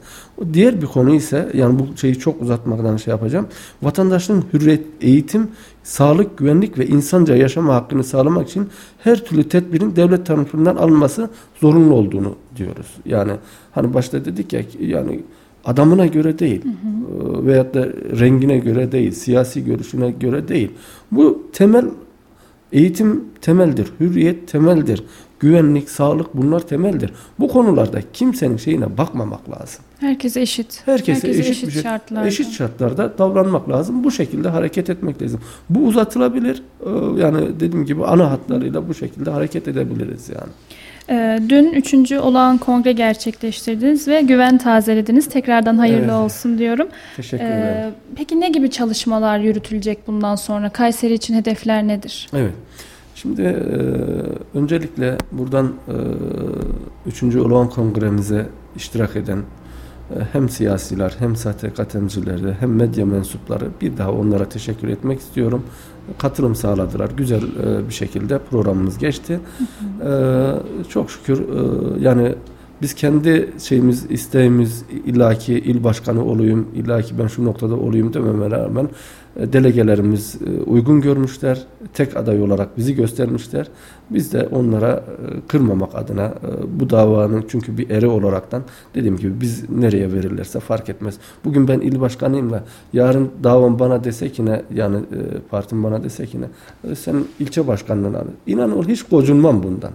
Diğer 0.52 0.82
bir 0.82 0.86
konu 0.86 1.14
ise 1.14 1.48
yani 1.54 1.78
bu 1.78 1.96
şeyi 1.96 2.18
çok 2.18 2.42
uzatmadan 2.42 2.96
şey 2.96 3.10
yapacağım. 3.10 3.46
Vatandaşın 3.82 4.44
hürriyet, 4.52 4.86
eğitim, 5.00 5.48
sağlık, 5.82 6.38
güvenlik 6.38 6.78
ve 6.78 6.86
insanca 6.86 7.36
yaşama 7.36 7.74
hakkını 7.74 8.04
sağlamak 8.04 8.48
için 8.48 8.68
her 8.98 9.24
türlü 9.24 9.48
tedbirin 9.48 9.96
devlet 9.96 10.26
tarafından 10.26 10.76
alınması 10.76 11.30
zorunlu 11.60 11.94
olduğunu 11.94 12.34
diyoruz. 12.56 12.86
Yani 13.04 13.32
hani 13.70 13.94
başta 13.94 14.24
dedik 14.24 14.52
ya 14.52 14.62
yani 14.80 15.22
adamına 15.68 16.06
göre 16.06 16.38
değil 16.38 16.64
hı 16.64 16.68
hı. 16.68 17.46
veyahut 17.46 17.74
da 17.74 17.86
rengine 18.20 18.58
göre 18.58 18.92
değil, 18.92 19.12
siyasi 19.12 19.64
görüşüne 19.64 20.10
göre 20.10 20.48
değil. 20.48 20.70
Bu 21.12 21.42
temel 21.52 21.84
eğitim 22.72 23.24
temeldir, 23.40 23.88
hürriyet 24.00 24.48
temeldir, 24.48 25.02
güvenlik, 25.40 25.90
sağlık 25.90 26.34
bunlar 26.34 26.60
temeldir. 26.60 27.12
Bu 27.38 27.48
konularda 27.48 28.00
kimsenin 28.12 28.56
şeyine 28.56 28.98
bakmamak 28.98 29.50
lazım. 29.50 29.84
Herkes 30.00 30.36
eşit. 30.36 30.82
Herkese, 30.84 31.12
Herkes 31.12 31.40
eşit, 31.40 31.50
eşit, 31.50 31.72
şey, 31.72 31.82
şartlarda. 31.82 32.26
eşit 32.26 32.52
şartlarda 32.52 33.18
davranmak 33.18 33.68
lazım. 33.68 34.04
Bu 34.04 34.10
şekilde 34.10 34.48
hareket 34.48 34.90
etmek 34.90 35.22
lazım. 35.22 35.40
Bu 35.70 35.80
uzatılabilir. 35.80 36.62
Yani 37.16 37.60
dediğim 37.60 37.86
gibi 37.86 38.04
ana 38.04 38.30
hatlarıyla 38.30 38.88
bu 38.88 38.94
şekilde 38.94 39.30
hareket 39.30 39.68
edebiliriz 39.68 40.28
yani. 40.28 40.52
Ee, 41.10 41.40
dün 41.48 41.72
üçüncü 41.72 42.18
olağan 42.18 42.58
kongre 42.58 42.92
gerçekleştirdiniz 42.92 44.08
ve 44.08 44.20
güven 44.20 44.58
tazelediniz. 44.58 45.28
Tekrardan 45.28 45.78
hayırlı 45.78 46.02
evet. 46.02 46.12
olsun 46.12 46.58
diyorum. 46.58 46.88
Teşekkür 47.16 47.44
ee, 47.44 47.48
ederim. 47.48 47.94
Peki 48.16 48.40
ne 48.40 48.48
gibi 48.48 48.70
çalışmalar 48.70 49.38
yürütülecek 49.38 50.06
bundan 50.06 50.36
sonra? 50.36 50.70
Kayseri 50.70 51.14
için 51.14 51.34
hedefler 51.34 51.86
nedir? 51.86 52.28
Evet. 52.34 52.54
Şimdi 53.14 53.42
e, 53.42 53.54
öncelikle 54.58 55.18
buradan 55.32 55.74
e, 57.06 57.26
3. 57.26 57.36
Olağan 57.36 57.68
Kongremize 57.68 58.46
iştirak 58.76 59.16
eden 59.16 59.38
hem 60.32 60.48
siyasiler 60.48 61.16
hem 61.18 61.36
STK 61.36 61.90
temsilcileri 61.90 62.54
hem 62.60 62.74
medya 62.74 63.06
mensupları 63.06 63.68
bir 63.80 63.96
daha 63.96 64.12
onlara 64.12 64.48
teşekkür 64.48 64.88
etmek 64.88 65.20
istiyorum 65.20 65.62
katılım 66.18 66.54
sağladılar. 66.54 67.10
Güzel 67.16 67.42
e, 67.42 67.88
bir 67.88 67.94
şekilde 67.94 68.38
programımız 68.38 68.98
geçti. 68.98 69.40
E, 70.04 70.52
çok 70.88 71.10
şükür 71.10 71.38
e, 71.38 72.04
yani 72.04 72.34
biz 72.82 72.94
kendi 72.94 73.52
şeyimiz, 73.58 74.10
isteğimiz 74.10 74.84
illaki 75.06 75.54
il 75.54 75.84
başkanı 75.84 76.24
olayım, 76.24 76.68
illaki 76.74 77.18
ben 77.18 77.26
şu 77.26 77.44
noktada 77.44 77.74
olayım 77.74 78.14
dememe 78.14 78.50
rağmen 78.50 78.88
delegelerimiz 79.38 80.38
e, 80.46 80.62
uygun 80.62 81.00
görmüşler. 81.00 81.62
Tek 81.94 82.16
aday 82.16 82.42
olarak 82.42 82.76
bizi 82.76 82.94
göstermişler. 82.94 83.66
Biz 84.10 84.32
de 84.32 84.48
onlara 84.52 84.92
e, 84.92 85.46
kırmamak 85.48 85.94
adına 85.94 86.34
bu 86.80 86.90
davanın 86.90 87.44
çünkü 87.48 87.78
bir 87.78 87.90
eri 87.90 88.06
olaraktan 88.06 88.62
dediğim 88.94 89.16
gibi 89.16 89.40
biz 89.40 89.70
nereye 89.70 90.12
verirlerse 90.12 90.60
fark 90.60 90.88
etmez. 90.88 91.14
Bugün 91.44 91.68
ben 91.68 91.80
il 91.80 92.00
başkanıyımla 92.00 92.64
yarın 92.92 93.30
davam 93.44 93.78
bana 93.78 94.04
desek 94.04 94.38
yine 94.38 94.62
yani 94.74 94.96
partim 95.50 95.84
bana 95.84 96.04
desek 96.04 96.34
yine 96.34 96.46
sen 96.94 97.24
ilçe 97.40 97.66
başkanlığına 97.66 98.24
inan 98.46 98.78
ol 98.78 98.84
hiç 98.84 99.02
gocunmam 99.02 99.62
bundan. 99.62 99.92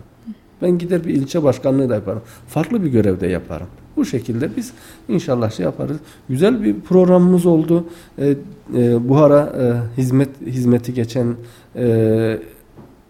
Ben 0.61 0.77
gider 0.77 1.03
bir 1.03 1.13
ilçe 1.13 1.43
başkanlığı 1.43 1.89
da 1.89 1.95
yaparım. 1.95 2.21
Farklı 2.47 2.83
bir 2.83 2.89
görevde 2.89 3.27
yaparım. 3.27 3.67
Bu 3.97 4.05
şekilde 4.05 4.49
biz 4.57 4.71
inşallah 5.07 5.51
şey 5.51 5.63
yaparız. 5.63 5.97
Güzel 6.29 6.63
bir 6.63 6.79
programımız 6.79 7.45
oldu. 7.45 7.85
E, 8.17 8.35
e, 8.75 9.09
Buhara 9.09 9.53
e, 9.61 10.01
hizmet 10.01 10.29
hizmeti 10.45 10.93
geçen 10.93 11.35
e, 11.75 12.39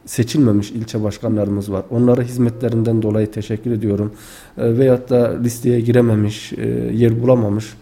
seçilmemiş 0.06 0.72
ilçe 0.72 1.04
başkanlarımız 1.04 1.72
var. 1.72 1.84
Onlara 1.90 2.22
hizmetlerinden 2.22 3.02
dolayı 3.02 3.32
teşekkür 3.32 3.72
ediyorum. 3.72 4.12
E, 4.58 4.78
veyahut 4.78 5.10
da 5.10 5.38
listeye 5.44 5.80
girememiş, 5.80 6.54
e, 6.54 6.68
yer 6.94 7.22
bulamamış 7.22 7.74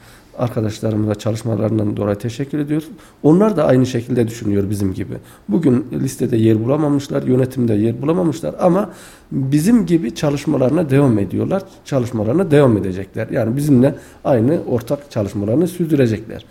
arkadaşlarımıza 0.41 1.15
çalışmalarından 1.15 1.97
dolayı 1.97 2.15
teşekkür 2.15 2.59
ediyoruz. 2.59 2.87
Onlar 3.23 3.57
da 3.57 3.65
aynı 3.65 3.85
şekilde 3.85 4.27
düşünüyor 4.27 4.69
bizim 4.69 4.93
gibi. 4.93 5.13
Bugün 5.49 5.87
listede 5.91 6.37
yer 6.37 6.63
bulamamışlar, 6.63 7.23
yönetimde 7.23 7.73
yer 7.73 8.01
bulamamışlar 8.01 8.55
ama 8.59 8.89
bizim 9.31 9.85
gibi 9.85 10.15
çalışmalarına 10.15 10.89
devam 10.89 11.19
ediyorlar. 11.19 11.63
Çalışmalarına 11.85 12.51
devam 12.51 12.77
edecekler. 12.77 13.27
Yani 13.31 13.57
bizimle 13.57 13.95
aynı 14.23 14.59
ortak 14.67 15.11
çalışmalarını 15.11 15.67
sürdürecekler. 15.67 16.45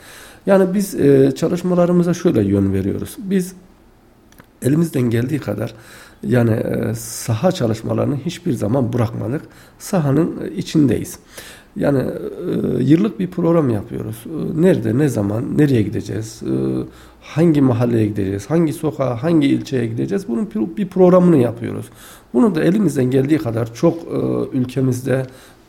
Yani 0.46 0.74
biz 0.74 0.94
e, 0.94 1.32
çalışmalarımıza 1.36 2.14
şöyle 2.14 2.42
yön 2.42 2.72
veriyoruz. 2.72 3.16
Biz 3.18 3.54
elimizden 4.62 5.02
geldiği 5.02 5.38
kadar 5.38 5.74
yani 6.22 6.50
e, 6.50 6.94
saha 6.94 7.52
çalışmalarını 7.52 8.16
hiçbir 8.16 8.52
zaman 8.52 8.92
bırakmadık. 8.92 9.42
Sahanın 9.78 10.50
içindeyiz. 10.56 11.18
Yani 11.76 11.98
e, 11.98 12.82
yıllık 12.82 13.20
bir 13.20 13.30
program 13.30 13.70
yapıyoruz. 13.70 14.16
E, 14.26 14.62
nerede, 14.62 14.98
ne 14.98 15.08
zaman, 15.08 15.58
nereye 15.58 15.82
gideceğiz, 15.82 16.42
e, 16.42 16.52
hangi 17.20 17.60
mahalleye 17.60 18.06
gideceğiz, 18.06 18.50
hangi 18.50 18.72
sokağa, 18.72 19.22
hangi 19.22 19.46
ilçeye 19.46 19.86
gideceğiz 19.86 20.28
bunun 20.28 20.48
bir 20.76 20.88
programını 20.88 21.36
yapıyoruz. 21.36 21.86
Bunu 22.34 22.54
da 22.54 22.64
elimizden 22.64 23.10
geldiği 23.10 23.38
kadar 23.38 23.74
çok 23.74 23.98
e, 23.98 24.56
ülkemizde 24.58 25.26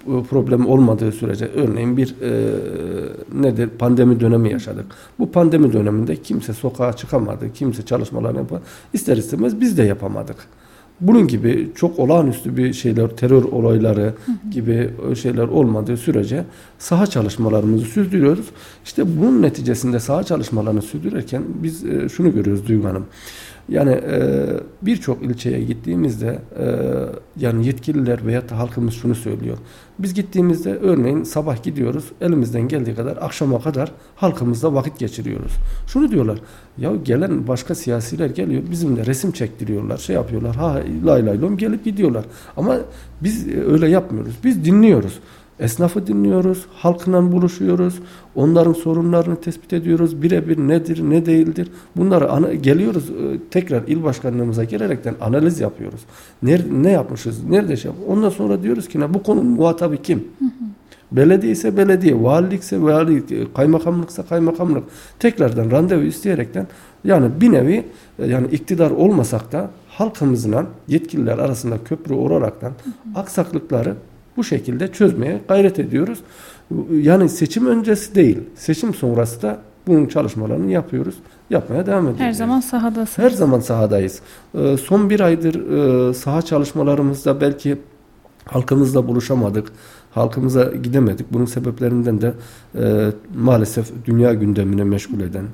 e, 0.07 0.23
problem 0.29 0.67
olmadığı 0.67 1.11
sürece 1.11 1.45
örneğin 1.45 1.97
bir 1.97 2.15
e, 2.21 2.53
nedir 3.41 3.69
pandemi 3.69 4.19
dönemi 4.19 4.51
yaşadık. 4.51 4.85
Bu 5.19 5.31
pandemi 5.31 5.73
döneminde 5.73 6.15
kimse 6.15 6.53
sokağa 6.53 6.93
çıkamadı, 6.93 7.53
kimse 7.53 7.85
çalışmalarını 7.85 8.37
yapamadı. 8.37 8.65
İster 8.93 9.17
istemez 9.17 9.61
biz 9.61 9.77
de 9.77 9.83
yapamadık. 9.83 10.35
Bunun 11.01 11.27
gibi 11.27 11.71
çok 11.75 11.99
olağanüstü 11.99 12.57
bir 12.57 12.73
şeyler, 12.73 13.07
terör 13.07 13.43
olayları 13.43 14.13
gibi 14.51 14.89
şeyler 15.15 15.43
olmadığı 15.43 15.97
sürece 15.97 16.43
saha 16.79 17.07
çalışmalarımızı 17.07 17.85
sürdürüyoruz. 17.85 18.45
İşte 18.85 19.03
bunun 19.17 19.41
neticesinde 19.41 19.99
saha 19.99 20.23
çalışmalarını 20.23 20.81
sürdürürken 20.81 21.43
biz 21.63 21.85
e, 21.85 22.09
şunu 22.09 22.33
görüyoruz 22.33 22.67
Duygu 22.67 22.87
Hanım. 22.87 23.05
Yani 23.69 23.91
e, 23.91 24.45
birçok 24.81 25.23
ilçeye 25.23 25.63
gittiğimizde 25.63 26.39
e, 26.59 26.65
yani 27.37 27.67
yetkililer 27.67 28.25
veya 28.25 28.49
da 28.49 28.59
halkımız 28.59 28.93
şunu 28.93 29.15
söylüyor. 29.15 29.57
Biz 30.03 30.13
gittiğimizde 30.13 30.75
örneğin 30.75 31.23
sabah 31.23 31.63
gidiyoruz 31.63 32.05
elimizden 32.21 32.67
geldiği 32.67 32.95
kadar 32.95 33.17
akşama 33.17 33.61
kadar 33.61 33.91
halkımızla 34.15 34.73
vakit 34.73 34.99
geçiriyoruz. 34.99 35.51
Şunu 35.87 36.11
diyorlar 36.11 36.39
ya 36.77 36.95
gelen 36.95 37.47
başka 37.47 37.75
siyasiler 37.75 38.29
geliyor 38.29 38.63
bizimle 38.71 39.05
resim 39.05 39.31
çektiriyorlar 39.31 39.97
şey 39.97 40.15
yapıyorlar 40.15 40.55
ha 40.55 40.79
lay 41.05 41.25
lay 41.25 41.41
lom 41.41 41.57
gelip 41.57 41.85
gidiyorlar. 41.85 42.25
Ama 42.57 42.77
biz 43.21 43.47
öyle 43.47 43.87
yapmıyoruz 43.87 44.33
biz 44.43 44.65
dinliyoruz. 44.65 45.19
Esnafı 45.61 46.07
dinliyoruz, 46.07 46.65
halkla 46.73 47.31
buluşuyoruz, 47.31 47.99
onların 48.35 48.73
sorunlarını 48.73 49.35
tespit 49.35 49.73
ediyoruz. 49.73 50.21
Birebir 50.21 50.57
nedir, 50.57 51.09
ne 51.09 51.25
değildir. 51.25 51.67
Bunları 51.97 52.31
ana, 52.31 52.53
geliyoruz 52.53 53.09
e, 53.09 53.39
tekrar 53.51 53.83
il 53.87 54.03
başkanlığımıza 54.03 54.63
gelerekten 54.63 55.15
analiz 55.21 55.59
yapıyoruz. 55.59 56.01
Ne, 56.43 56.61
ne 56.71 56.91
yapmışız, 56.91 57.43
nerede 57.43 57.77
şey 57.77 57.91
yapmışız. 57.91 58.11
Ondan 58.11 58.29
sonra 58.29 58.63
diyoruz 58.63 58.87
ki 58.87 58.99
ne 58.99 59.13
bu 59.13 59.23
konu 59.23 59.43
muhatabı 59.43 59.97
kim? 59.97 60.19
Hı 60.39 60.45
hı. 60.45 60.49
Belediye 61.11 61.51
ise 61.51 61.77
belediye, 61.77 62.23
valilikse 62.23 62.81
valilik, 62.81 63.31
e, 63.31 63.53
kaymakamlıksa 63.53 64.23
kaymakamlık. 64.23 64.83
Tekrardan 65.19 65.71
randevu 65.71 66.01
isteyerekten 66.01 66.67
yani 67.03 67.29
bir 67.41 67.51
nevi 67.51 67.85
e, 68.19 68.27
yani 68.27 68.47
iktidar 68.47 68.91
olmasak 68.91 69.51
da 69.51 69.69
halkımızla 69.89 70.65
yetkililer 70.87 71.37
arasında 71.37 71.77
köprü 71.83 72.13
olaraktan 72.13 72.73
aksaklıkları 73.15 73.95
bu 74.37 74.43
şekilde 74.43 74.87
çözmeye 74.87 75.41
gayret 75.47 75.79
ediyoruz. 75.79 76.19
Yani 76.91 77.29
seçim 77.29 77.67
öncesi 77.67 78.15
değil, 78.15 78.39
seçim 78.55 78.93
sonrası 78.93 79.41
da 79.41 79.57
bunun 79.87 80.05
çalışmalarını 80.05 80.71
yapıyoruz. 80.71 81.15
Yapmaya 81.49 81.85
devam 81.85 82.03
ediyoruz. 82.03 82.21
Her 82.21 82.31
zaman 82.31 82.59
sahadasınız. 82.59 83.17
Her 83.17 83.29
zaman 83.29 83.59
sahadayız. 83.59 84.21
Ee, 84.55 84.77
son 84.77 85.09
bir 85.09 85.19
aydır 85.19 85.55
e, 86.09 86.13
saha 86.13 86.41
çalışmalarımızda 86.41 87.41
belki 87.41 87.77
halkımızla 88.45 89.07
buluşamadık. 89.07 89.71
Halkımıza 90.11 90.63
gidemedik. 90.63 91.33
Bunun 91.33 91.45
sebeplerinden 91.45 92.21
de 92.21 92.33
e, 92.75 93.11
maalesef 93.35 93.91
dünya 94.05 94.33
gündemine 94.33 94.83
meşgul 94.83 95.19
eden 95.19 95.45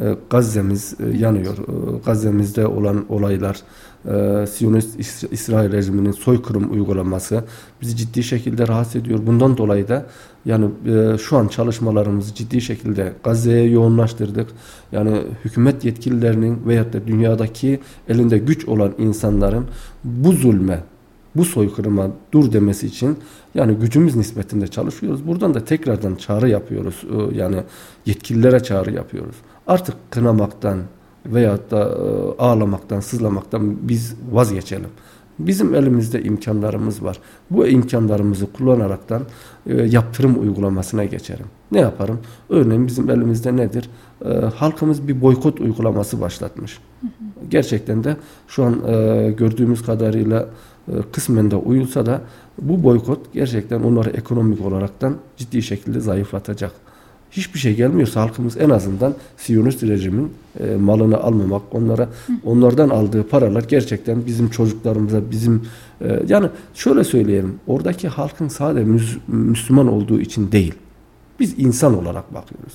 e, 0.00 0.16
Gazze'miz 0.30 0.94
e, 1.00 1.16
yanıyor. 1.16 1.58
E, 1.58 1.98
Gazze'mizde 2.06 2.66
olan 2.66 3.04
olaylar, 3.08 3.62
e, 4.08 4.46
Siyonist 4.46 4.98
İsrail 5.32 5.72
rejiminin 5.72 6.12
soykırım 6.12 6.72
uygulaması 6.72 7.44
bizi 7.82 7.96
ciddi 7.96 8.22
şekilde 8.22 8.68
rahatsız 8.68 8.96
ediyor. 8.96 9.18
Bundan 9.26 9.56
dolayı 9.56 9.88
da 9.88 10.06
yani 10.44 10.70
e, 10.86 11.18
şu 11.18 11.36
an 11.36 11.48
çalışmalarımızı 11.48 12.34
ciddi 12.34 12.60
şekilde 12.60 13.12
Gazze'ye 13.24 13.70
yoğunlaştırdık. 13.70 14.48
Yani 14.92 15.22
hükümet 15.44 15.84
yetkililerinin 15.84 16.66
veyahut 16.66 16.92
da 16.92 17.06
dünyadaki 17.06 17.80
elinde 18.08 18.38
güç 18.38 18.64
olan 18.64 18.92
insanların 18.98 19.64
bu 20.04 20.32
zulme 20.32 20.82
bu 21.36 21.44
soykırıma 21.44 22.10
dur 22.32 22.52
demesi 22.52 22.86
için 22.86 23.18
yani 23.54 23.74
gücümüz 23.74 24.16
nispetinde 24.16 24.66
çalışıyoruz. 24.68 25.26
Buradan 25.26 25.54
da 25.54 25.64
tekrardan 25.64 26.14
çağrı 26.14 26.48
yapıyoruz. 26.48 27.04
E, 27.10 27.38
yani 27.38 27.56
yetkililere 28.06 28.62
çağrı 28.62 28.92
yapıyoruz. 28.92 29.36
Artık 29.66 29.94
kınamaktan 30.10 30.78
veyahut 31.26 31.70
da 31.70 31.82
e, 31.82 32.42
ağlamaktan, 32.42 33.00
sızlamaktan 33.00 33.88
biz 33.88 34.14
vazgeçelim. 34.32 34.90
Bizim 35.38 35.74
elimizde 35.74 36.22
imkanlarımız 36.22 37.02
var. 37.02 37.20
Bu 37.50 37.66
imkanlarımızı 37.66 38.52
kullanaraktan 38.52 39.22
e, 39.66 39.82
yaptırım 39.82 40.40
uygulamasına 40.42 41.04
geçerim. 41.04 41.46
Ne 41.72 41.80
yaparım? 41.80 42.18
Örneğin 42.48 42.86
bizim 42.86 43.10
elimizde 43.10 43.56
nedir? 43.56 43.90
E, 44.24 44.28
halkımız 44.34 45.08
bir 45.08 45.20
boykot 45.20 45.60
uygulaması 45.60 46.20
başlatmış. 46.20 46.78
Hı 47.00 47.06
hı. 47.06 47.10
Gerçekten 47.50 48.04
de 48.04 48.16
şu 48.48 48.64
an 48.64 48.88
e, 48.88 49.30
gördüğümüz 49.30 49.82
kadarıyla 49.82 50.48
kısmen 51.12 51.50
de 51.50 51.56
uyulsa 51.56 52.06
da 52.06 52.20
bu 52.62 52.82
boykot 52.82 53.32
gerçekten 53.32 53.80
onları 53.80 54.10
ekonomik 54.10 54.64
olaraktan 54.64 55.16
ciddi 55.36 55.62
şekilde 55.62 56.00
zayıflatacak 56.00 56.72
hiçbir 57.30 57.58
şey 57.58 57.74
gelmiyorsa 57.74 58.20
halkımız 58.20 58.56
en 58.56 58.70
azından 58.70 59.14
Siyonist 59.36 59.82
rejimin 59.82 60.32
e, 60.60 60.76
malını 60.76 61.16
almamak, 61.16 61.62
onlara 61.72 62.08
onlardan 62.44 62.88
aldığı 62.88 63.28
paralar 63.28 63.64
gerçekten 63.68 64.26
bizim 64.26 64.50
çocuklarımıza, 64.50 65.30
bizim 65.30 65.62
e, 66.00 66.20
yani 66.28 66.48
şöyle 66.74 67.04
söyleyelim, 67.04 67.54
oradaki 67.66 68.08
halkın 68.08 68.48
sadece 68.48 68.86
Müslüman 69.28 69.88
olduğu 69.88 70.20
için 70.20 70.52
değil. 70.52 70.74
Biz 71.40 71.54
insan 71.58 71.98
olarak 71.98 72.34
bakıyoruz. 72.34 72.72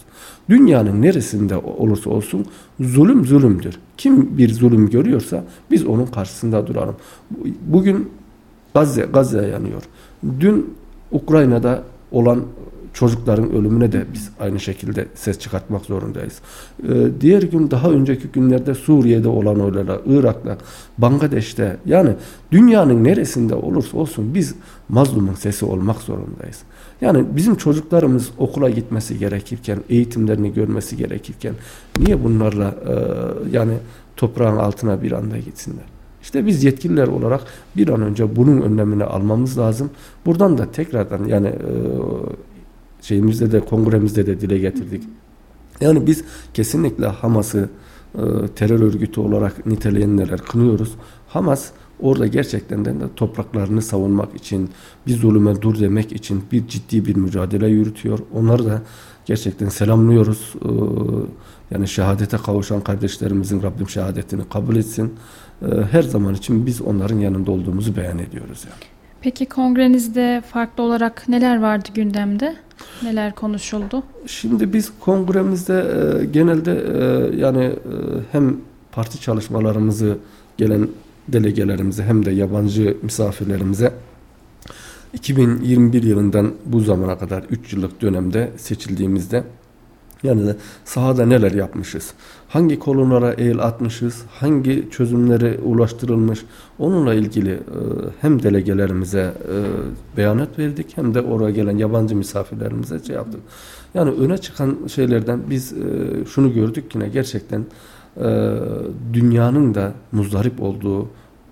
Dünyanın 0.50 1.02
neresinde 1.02 1.58
olursa 1.58 2.10
olsun 2.10 2.46
zulüm 2.80 3.26
zulümdür. 3.26 3.80
Kim 3.98 4.38
bir 4.38 4.54
zulüm 4.54 4.90
görüyorsa 4.90 5.44
biz 5.72 5.86
onun 5.86 6.06
karşısında 6.06 6.68
duralım. 6.68 6.96
Bugün 7.68 8.10
Gazze, 8.74 9.02
Gazze 9.14 9.48
yanıyor. 9.48 9.84
Dün 10.40 10.74
Ukrayna'da 11.12 11.84
olan 12.12 12.44
çocukların 12.94 13.52
ölümüne 13.52 13.92
de 13.92 14.06
biz 14.14 14.30
aynı 14.40 14.60
şekilde 14.60 15.08
ses 15.16 15.40
çıkartmak 15.40 15.86
zorundayız. 15.86 16.42
Ee, 16.84 17.08
diğer 17.22 17.42
gün 17.42 17.72
daha 17.72 17.90
önceki 17.90 18.28
günlerde 18.28 18.74
Suriye'de 18.74 19.28
olan 19.28 19.60
olaylar, 19.60 20.00
Irak'ta, 20.06 20.58
Bangladeş'te 20.98 21.78
yani 21.86 22.16
dünyanın 22.52 23.04
neresinde 23.04 23.56
olursa 23.56 23.98
olsun 23.98 24.34
biz 24.34 24.56
mazlumun 24.90 25.34
sesi 25.34 25.66
olmak 25.66 25.98
zorundayız. 25.98 26.60
Yani 27.02 27.26
bizim 27.36 27.56
çocuklarımız 27.56 28.30
okula 28.38 28.70
gitmesi 28.70 29.20
gerekirken, 29.20 29.80
eğitimlerini 29.90 30.54
görmesi 30.54 30.98
gerekirken 30.98 31.54
niye 32.00 32.24
bunlarla 32.24 32.76
e, 32.88 32.94
yani 33.52 33.74
toprağın 34.18 34.58
altına 34.58 35.04
bir 35.04 35.12
anda 35.12 35.38
gitsinler? 35.38 35.86
İşte 36.22 36.46
biz 36.46 36.64
yetkililer 36.64 37.08
olarak 37.08 37.42
bir 37.78 37.90
an 37.90 38.02
önce 38.02 38.36
bunun 38.36 38.62
önlemini 38.62 39.04
almamız 39.04 39.58
lazım. 39.58 39.90
Buradan 40.26 40.58
da 40.58 40.72
tekrardan 40.72 41.26
yani 41.26 41.48
e, 41.48 41.74
şeyimizde 43.02 43.52
de 43.52 43.60
kongremizde 43.60 44.26
de 44.26 44.42
dile 44.42 44.58
getirdik. 44.58 45.04
Yani 45.82 46.08
biz 46.08 46.24
kesinlikle 46.54 47.08
Hamas'ı 47.08 47.70
e, 48.16 48.22
terör 48.56 48.80
örgütü 48.80 49.20
olarak 49.20 49.66
niteleyenler 49.66 50.38
kınıyoruz. 50.38 50.92
Hamas 51.28 51.72
orada 52.02 52.28
gerçekten 52.28 52.86
de 52.86 52.94
topraklarını 53.16 53.82
savunmak 53.82 54.36
için, 54.36 54.70
bir 55.08 55.16
zulüme 55.16 55.62
dur 55.62 55.80
demek 55.80 56.12
için 56.12 56.44
bir 56.52 56.68
ciddi 56.68 57.06
bir 57.06 57.16
mücadele 57.16 57.68
yürütüyor. 57.68 58.20
Onları 58.34 58.66
da 58.66 58.82
gerçekten 59.26 59.70
selamlıyoruz. 59.70 60.54
E, 60.66 60.70
yani 61.72 61.88
şehadete 61.88 62.38
kavuşan 62.38 62.82
kardeşlerimizin 62.82 63.64
Rabbim 63.64 63.90
şehadetini 63.90 64.50
kabul 64.50 64.76
etsin. 64.76 65.14
E, 65.62 65.66
her 65.92 66.02
zaman 66.02 66.34
için 66.34 66.66
biz 66.66 66.82
onların 66.82 67.20
yanında 67.20 67.52
olduğumuzu 67.52 67.96
beyan 67.96 68.20
ediyoruz 68.20 68.66
yani. 68.66 68.92
Peki 69.22 69.46
kongrenizde 69.46 70.44
farklı 70.52 70.84
olarak 70.84 71.30
neler 71.30 71.62
vardı 71.62 71.90
gündemde? 71.94 72.56
Neler 73.04 73.36
konuşuldu? 73.36 74.04
Şimdi 74.28 74.74
biz 74.74 74.92
kongremizde 75.00 75.74
e, 76.22 76.26
genelde 76.26 76.72
e, 76.72 77.36
yani 77.38 77.64
e, 77.64 77.76
hem 78.32 78.58
parti 78.92 79.22
çalışmalarımızı 79.22 80.18
gelen 80.58 80.88
delegelerimize 81.34 82.04
hem 82.04 82.26
de 82.26 82.32
yabancı 82.32 82.98
misafirlerimize 83.02 83.94
2021 85.14 86.04
yılından 86.04 86.52
bu 86.66 86.80
zamana 86.80 87.18
kadar 87.18 87.44
3 87.44 87.74
yıllık 87.74 88.02
dönemde 88.02 88.52
seçildiğimizde 88.58 89.44
yani 90.24 90.56
sahada 90.86 91.26
neler 91.26 91.52
yapmışız? 91.52 92.14
Hangi 92.48 92.80
konulara 92.80 93.34
eğil 93.34 93.60
atmışız? 93.60 94.24
Hangi 94.30 94.88
çözümlere 94.92 95.58
ulaştırılmış? 95.58 96.40
Onunla 96.80 97.14
ilgili 97.14 97.52
e, 97.52 97.60
hem 98.22 98.44
delegelerimize 98.44 99.34
e, 99.44 99.58
beyanat 100.18 100.60
verdik 100.60 100.98
hem 100.98 101.14
de 101.14 101.22
oraya 101.22 101.52
gelen 101.52 101.78
yabancı 101.78 102.16
misafirlerimize 102.16 103.00
şey 103.00 103.16
yaptık. 103.16 103.42
Yani 103.94 104.12
öne 104.12 104.38
çıkan 104.38 104.78
şeylerden 104.88 105.40
biz 105.50 105.74
e, 105.74 105.78
şunu 106.26 106.54
gördük 106.54 106.96
yine 106.96 107.08
gerçekten 107.08 107.66
dünyanın 109.14 109.76
da 109.76 109.94
muzdarip 110.12 110.62
olduğu 110.62 111.08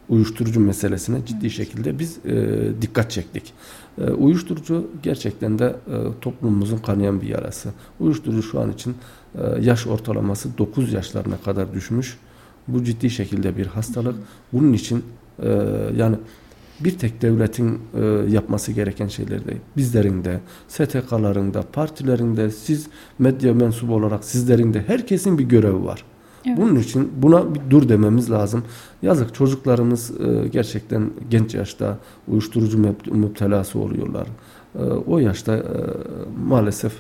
uyuşturucu 0.09 0.59
meselesine 0.59 1.25
ciddi 1.25 1.49
şekilde 1.49 1.99
biz 1.99 2.17
e, 2.25 2.57
dikkat 2.81 3.11
çektik. 3.11 3.53
E, 3.97 4.03
uyuşturucu 4.03 4.87
gerçekten 5.03 5.59
de 5.59 5.65
e, 5.65 5.95
toplumumuzun 6.21 6.77
kanayan 6.77 7.21
bir 7.21 7.27
yarası. 7.27 7.69
Uyuşturucu 7.99 8.43
şu 8.43 8.59
an 8.59 8.71
için 8.71 8.95
e, 9.35 9.41
yaş 9.61 9.87
ortalaması 9.87 10.57
9 10.57 10.93
yaşlarına 10.93 11.37
kadar 11.37 11.73
düşmüş. 11.73 12.17
Bu 12.67 12.83
ciddi 12.83 13.09
şekilde 13.09 13.57
bir 13.57 13.65
hastalık. 13.65 14.15
Bunun 14.53 14.73
için 14.73 15.03
e, 15.43 15.49
yani 15.95 16.15
bir 16.79 16.97
tek 16.97 17.21
devletin 17.21 17.79
e, 17.93 18.05
yapması 18.29 18.71
gereken 18.71 19.07
şeyler 19.07 19.47
değil. 19.47 19.59
Bizlerin 19.77 20.25
de, 20.25 20.39
STK'ların 20.67 21.53
da, 21.53 21.61
partilerin 21.73 22.37
de, 22.37 22.51
siz 22.51 22.87
medya 23.19 23.53
mensubu 23.53 23.95
olarak 23.95 24.23
sizlerin 24.23 24.73
de 24.73 24.83
herkesin 24.87 25.37
bir 25.37 25.43
görevi 25.43 25.85
var. 25.85 26.03
Evet. 26.45 26.57
Bunun 26.57 26.75
için 26.75 27.11
buna 27.17 27.55
bir 27.55 27.61
dur 27.69 27.89
dememiz 27.89 28.31
lazım. 28.31 28.63
Yazık 29.01 29.35
çocuklarımız 29.35 30.11
e, 30.21 30.47
gerçekten 30.47 31.09
genç 31.29 31.55
yaşta 31.55 31.97
uyuşturucu 32.27 32.77
müptelası 33.11 33.79
oluyorlar. 33.79 34.27
E, 34.75 34.83
o 34.83 35.19
yaşta 35.19 35.55
e, 35.55 35.63
maalesef 36.47 36.93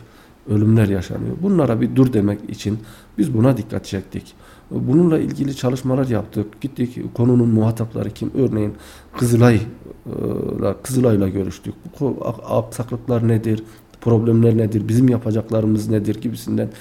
ölümler 0.49 0.87
yaşanıyor. 0.87 1.35
Bunlara 1.41 1.81
bir 1.81 1.95
dur 1.95 2.13
demek 2.13 2.49
için 2.49 2.79
biz 3.17 3.33
buna 3.33 3.57
dikkat 3.57 3.85
çektik. 3.85 4.33
Bununla 4.71 5.19
ilgili 5.19 5.55
çalışmalar 5.55 6.07
yaptık. 6.07 6.61
Gittik 6.61 7.13
konunun 7.13 7.49
muhatapları 7.49 8.09
kim? 8.09 8.31
Örneğin 8.35 8.73
Kızılay'la 9.17 10.75
Kızılay'la 10.83 11.27
görüştük. 11.27 11.73
Bu 11.99 12.17
aksaklıklar 12.49 13.27
nedir? 13.27 13.63
problemler 14.01 14.57
nedir, 14.57 14.87
bizim 14.87 15.09
yapacaklarımız 15.09 15.89
nedir 15.89 16.21
gibisinden 16.21 16.65
e, 16.67 16.71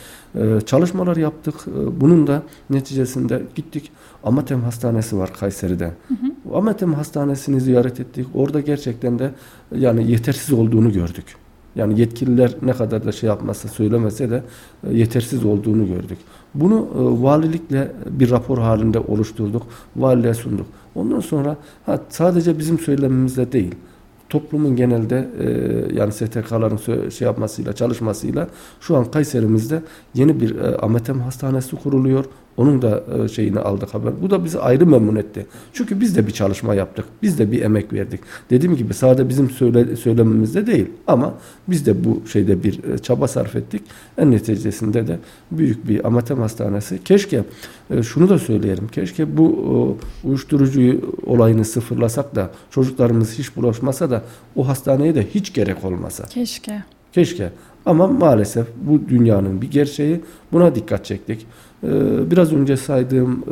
çalışmalar 0.66 1.16
yaptık. 1.16 1.54
E, 1.66 2.00
bunun 2.00 2.26
da 2.26 2.42
neticesinde 2.70 3.42
gittik. 3.54 3.90
Amatem 4.24 4.62
Hastanesi 4.62 5.18
var 5.18 5.32
Kayseri'de. 5.32 5.84
Hı 5.84 6.14
hı. 6.14 6.56
Amatem 6.56 6.94
Hastanesi'ni 6.94 7.60
ziyaret 7.60 8.00
ettik. 8.00 8.26
Orada 8.34 8.60
gerçekten 8.60 9.18
de 9.18 9.30
yani 9.74 10.10
yetersiz 10.10 10.52
olduğunu 10.52 10.92
gördük. 10.92 11.36
Yani 11.76 12.00
yetkililer 12.00 12.54
ne 12.62 12.72
kadar 12.72 13.04
da 13.04 13.12
şey 13.12 13.28
yapmasa 13.28 13.68
söylemese 13.68 14.30
de 14.30 14.42
e, 14.88 14.94
yetersiz 14.94 15.44
olduğunu 15.44 15.86
gördük. 15.86 16.18
Bunu 16.54 16.76
e, 16.76 17.22
valilikle 17.22 17.92
bir 18.10 18.30
rapor 18.30 18.58
halinde 18.58 18.98
oluşturduk. 18.98 19.62
Valiliğe 19.96 20.34
sunduk. 20.34 20.66
Ondan 20.94 21.20
sonra 21.20 21.56
ha, 21.86 22.00
sadece 22.08 22.58
bizim 22.58 22.78
söylememizle 22.78 23.52
değil 23.52 23.74
toplumun 24.28 24.76
genelde 24.76 25.28
e, 25.40 25.46
yani 25.94 26.12
STK'ların 26.12 27.08
şey 27.10 27.26
yapmasıyla, 27.26 27.72
çalışmasıyla 27.72 28.48
şu 28.80 28.96
an 28.96 29.10
Kayserimizde 29.10 29.82
yeni 30.14 30.40
bir 30.40 30.56
e, 30.56 30.76
Ametem 30.76 31.20
Hastanesi 31.20 31.76
kuruluyor. 31.76 32.24
Onun 32.58 32.82
da 32.82 33.04
e, 33.24 33.28
şeyini 33.28 33.58
aldık 33.58 33.94
haber. 33.94 34.12
Bu 34.22 34.30
da 34.30 34.44
bizi 34.44 34.58
ayrı 34.58 34.86
memnun 34.86 35.16
etti. 35.16 35.46
Çünkü 35.72 36.00
biz 36.00 36.16
de 36.16 36.26
bir 36.26 36.32
çalışma 36.32 36.74
yaptık. 36.74 37.04
Biz 37.22 37.38
de 37.38 37.52
bir 37.52 37.62
emek 37.62 37.92
verdik. 37.92 38.20
Dediğim 38.50 38.76
gibi 38.76 38.94
sadece 38.94 39.28
bizim 39.28 39.50
söyle, 39.50 39.96
söylememizde 39.96 40.66
değil 40.66 40.86
ama 41.06 41.34
biz 41.68 41.86
de 41.86 42.04
bu 42.04 42.22
şeyde 42.32 42.62
bir 42.62 42.84
e, 42.84 42.98
çaba 42.98 43.28
sarf 43.28 43.56
ettik. 43.56 43.82
En 44.18 44.30
neticesinde 44.30 45.06
de 45.06 45.18
büyük 45.50 45.88
bir 45.88 46.06
amatem 46.06 46.38
hastanesi. 46.38 47.04
Keşke 47.04 47.44
e, 47.90 48.02
şunu 48.02 48.28
da 48.28 48.38
söyleyelim. 48.38 48.88
Keşke 48.88 49.36
bu 49.36 49.98
uyuşturucu 50.24 51.14
olayını 51.26 51.64
sıfırlasak 51.64 52.34
da 52.34 52.50
çocuklarımız 52.70 53.38
hiç 53.38 53.56
bulaşmasa 53.56 54.10
da 54.10 54.22
o 54.56 54.68
hastaneye 54.68 55.14
de 55.14 55.26
hiç 55.26 55.52
gerek 55.54 55.84
olmasa. 55.84 56.24
Keşke. 56.26 56.82
Keşke. 57.12 57.50
Ama 57.86 58.06
maalesef 58.06 58.66
bu 58.82 59.08
dünyanın 59.08 59.62
bir 59.62 59.70
gerçeği. 59.70 60.20
Buna 60.52 60.74
dikkat 60.74 61.04
çektik. 61.04 61.46
Ee, 61.84 62.30
biraz 62.30 62.52
önce 62.52 62.76
saydığım 62.76 63.44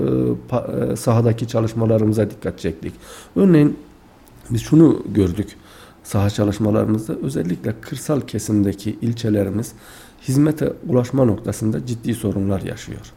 e, 0.51 0.93
e, 0.93 0.97
sahadaki 0.97 1.49
çalışmalarımıza 1.49 2.31
dikkat 2.31 2.59
çektik. 2.59 2.93
Örneğin 3.37 3.77
biz 4.51 4.63
şunu 4.63 5.03
gördük 5.15 5.57
saha 6.07 6.31
çalışmalarımızda 6.31 7.15
özellikle 7.23 7.75
kırsal 7.81 8.21
kesimdeki 8.21 8.99
ilçelerimiz 9.03 9.73
hizmete 10.29 10.73
ulaşma 10.89 11.25
noktasında 11.25 11.87
ciddi 11.87 12.15
sorunlar 12.15 12.61
yaşıyor. 12.61 13.13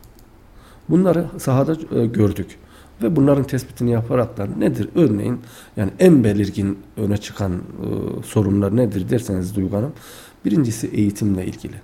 Bunları 0.90 1.26
sahada 1.38 1.78
e, 1.96 2.06
gördük. 2.06 2.58
ve 3.04 3.16
bunların 3.16 3.44
tespitini 3.44 3.92
yaparaktan 3.92 4.60
nedir? 4.60 4.90
Örneğin 4.96 5.40
yani 5.78 5.92
en 6.00 6.24
belirgin 6.24 6.80
öne 6.98 7.18
çıkan 7.18 7.54
e, 7.54 7.58
sorunlar 8.24 8.76
nedir 8.76 9.10
derseniz 9.10 9.56
Duygu 9.56 9.78
Hanım. 9.78 9.92
Birincisi 10.46 10.88
eğitimle 10.88 11.46
ilgili. 11.46 11.76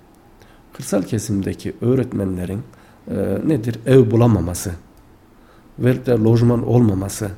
Kırsal 0.72 1.02
kesimdeki 1.02 1.74
öğretmenlerin 1.80 2.60
e, 3.10 3.14
nedir? 3.46 3.78
Ev 3.86 4.10
bulamaması 4.10 4.70
ve 5.78 6.06
de 6.06 6.10
lojman 6.10 6.66
olmaması 6.66 7.30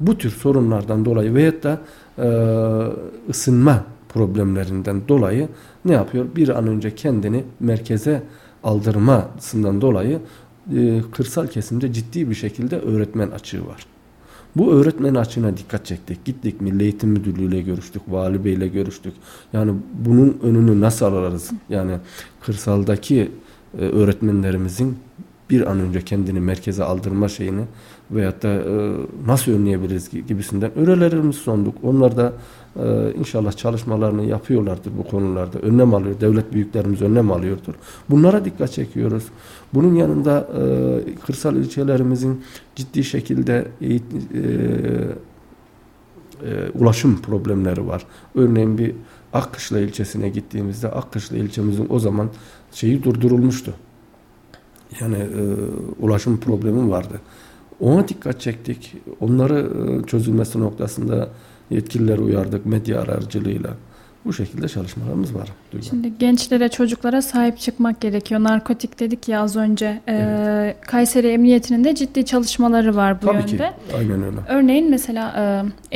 bu 0.00 0.18
tür 0.18 0.30
sorunlardan 0.30 1.04
dolayı 1.04 1.34
veyahut 1.34 1.62
da 1.62 1.80
e, 2.18 2.28
ısınma 3.30 3.84
problemlerinden 4.08 5.08
dolayı 5.08 5.48
ne 5.84 5.92
yapıyor? 5.92 6.26
Bir 6.36 6.48
an 6.48 6.66
önce 6.66 6.94
kendini 6.94 7.44
merkeze 7.60 8.22
aldırmasından 8.64 9.80
dolayı 9.80 10.20
e, 10.76 11.00
kırsal 11.12 11.46
kesimde 11.46 11.92
ciddi 11.92 12.30
bir 12.30 12.34
şekilde 12.34 12.78
öğretmen 12.78 13.30
açığı 13.30 13.66
var. 13.66 13.86
Bu 14.58 14.72
öğretmen 14.72 15.14
açığına 15.14 15.56
dikkat 15.56 15.86
çektik. 15.86 16.24
Gittik 16.24 16.60
Milli 16.60 16.82
Eğitim 16.82 17.10
Müdürlüğü 17.10 17.44
ile 17.44 17.60
görüştük, 17.60 18.02
Vali 18.08 18.44
Bey 18.44 18.52
ile 18.52 18.68
görüştük. 18.68 19.12
Yani 19.52 19.72
bunun 19.94 20.38
önünü 20.42 20.80
nasıl 20.80 21.06
alırız? 21.06 21.50
Yani 21.68 21.92
kırsaldaki 22.40 23.30
e, 23.78 23.84
öğretmenlerimizin 23.84 24.98
bir 25.50 25.70
an 25.70 25.80
önce 25.80 26.04
kendini 26.04 26.40
merkeze 26.40 26.84
aldırma 26.84 27.28
şeyini 27.28 27.62
veyahut 28.10 28.42
da 28.42 28.48
e, 28.48 28.96
nasıl 29.26 29.52
önleyebiliriz 29.52 30.10
gibisinden 30.10 30.74
önerilerimizi 30.74 31.38
sunduk. 31.38 31.74
Onlar 31.82 32.16
da 32.16 32.32
e, 32.76 33.12
inşallah 33.18 33.52
çalışmalarını 33.52 34.24
yapıyorlardır 34.24 34.92
bu 34.98 35.10
konularda. 35.10 35.58
Önlem 35.58 35.94
alıyor. 35.94 36.20
Devlet 36.20 36.52
büyüklerimiz 36.52 37.02
önlem 37.02 37.30
alıyordur. 37.30 37.74
Bunlara 38.10 38.44
dikkat 38.44 38.72
çekiyoruz. 38.72 39.24
Bunun 39.74 39.94
yanında 39.94 40.48
e, 40.58 40.62
kırsal 41.26 41.56
ilçelerimizin 41.56 42.44
ciddi 42.76 43.04
şekilde 43.04 43.68
e, 43.80 43.94
e, 43.94 44.00
ulaşım 46.74 47.22
problemleri 47.22 47.86
var. 47.86 48.06
Örneğin 48.34 48.78
bir 48.78 48.94
Akkışla 49.32 49.80
ilçesine 49.80 50.28
gittiğimizde 50.28 50.88
Akkışla 50.88 51.36
ilçemizin 51.36 51.86
o 51.90 51.98
zaman 51.98 52.28
şeyi 52.72 53.04
durdurulmuştu. 53.04 53.74
Yani 55.00 55.16
e, 55.16 55.42
ulaşım 56.00 56.40
problemi 56.40 56.90
vardı. 56.90 57.20
Ona 57.80 58.08
dikkat 58.08 58.40
çektik. 58.40 58.94
Onları 59.20 59.58
e, 59.58 60.06
çözülmesi 60.06 60.60
noktasında 60.60 61.28
yetkilileri 61.70 62.20
uyardık 62.20 62.66
medya 62.66 63.00
aracılığıyla. 63.00 63.70
Bu 64.24 64.32
şekilde 64.32 64.68
çalışmalarımız 64.68 65.34
var. 65.34 65.48
Duygu. 65.72 65.86
Şimdi 65.86 66.18
gençlere, 66.18 66.68
çocuklara 66.68 67.22
sahip 67.22 67.58
çıkmak 67.58 68.00
gerekiyor. 68.00 68.42
Narkotik 68.42 69.00
dedik 69.00 69.28
ya 69.28 69.40
az 69.40 69.56
önce. 69.56 70.00
Ee, 70.06 70.14
evet. 70.14 70.76
Kayseri 70.80 71.28
Emniyeti'nin 71.28 71.84
de 71.84 71.94
ciddi 71.94 72.24
çalışmaları 72.24 72.96
var 72.96 73.22
bu 73.22 73.26
Tabii 73.26 73.36
yönde. 73.36 73.56
Tabii 73.56 73.90
ki. 73.90 73.96
Aynen 73.96 74.22
öyle. 74.22 74.36
Örneğin 74.48 74.90
mesela 74.90 75.34
e, 75.36 75.42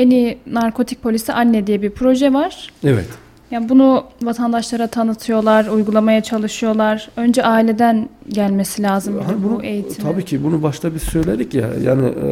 en 0.03 0.11
iyi 0.11 0.39
narkotik 0.47 1.03
polisi 1.03 1.33
anne 1.33 1.67
diye 1.67 1.83
bir 1.83 1.91
proje 1.91 2.33
var. 2.33 2.71
Evet. 2.85 3.09
Yani 3.53 3.69
bunu 3.69 4.05
vatandaşlara 4.23 4.87
tanıtıyorlar, 4.87 5.67
uygulamaya 5.67 6.23
çalışıyorlar. 6.23 7.11
Önce 7.17 7.45
aileden 7.45 8.09
gelmesi 8.29 8.83
lazım 8.83 9.15
hani 9.27 9.45
bunu, 9.45 9.59
bu 9.59 9.63
eğitim. 9.63 10.05
Tabii 10.05 10.25
ki 10.25 10.45
bunu 10.45 10.63
başta 10.63 10.95
biz 10.95 11.03
söyledik 11.03 11.55
ya. 11.55 11.69
Yani 11.85 12.07
e, 12.07 12.29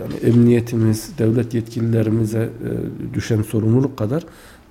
yani 0.00 0.14
emniyetimiz, 0.34 1.18
devlet 1.18 1.54
yetkililerimize 1.54 2.38
e, 2.38 3.14
düşen 3.14 3.42
sorumluluk 3.42 3.96
kadar 3.96 4.22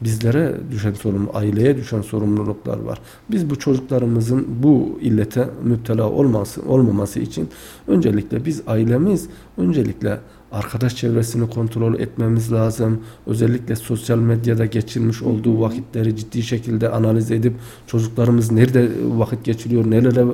bizlere 0.02 0.56
düşen 0.72 0.93
sorumluluk, 0.93 1.36
aileye 1.36 1.78
düşen 1.78 2.02
sorumluluklar 2.02 2.80
var. 2.80 3.02
Biz 3.32 3.50
bu 3.50 3.60
çocuklarımızın 3.60 4.48
bu 4.63 5.00
illete 5.02 5.50
müptela 5.63 6.10
olması, 6.10 6.62
olmaması 6.62 7.20
için 7.20 7.50
öncelikle 7.88 8.46
biz 8.46 8.62
ailemiz 8.67 9.30
öncelikle 9.58 10.20
arkadaş 10.52 10.96
çevresini 10.96 11.50
kontrol 11.50 12.00
etmemiz 12.00 12.54
lazım. 12.54 13.02
Özellikle 13.28 13.76
sosyal 13.76 14.18
medyada 14.18 14.66
geçirmiş 14.66 15.22
olduğu 15.22 15.62
vakitleri 15.62 16.16
ciddi 16.16 16.44
şekilde 16.44 16.90
analiz 16.90 17.32
edip 17.32 17.54
çocuklarımız 17.88 18.52
nerede 18.52 18.90
vakit 19.04 19.44
geçiriyor, 19.44 19.92
nelere 19.92 20.26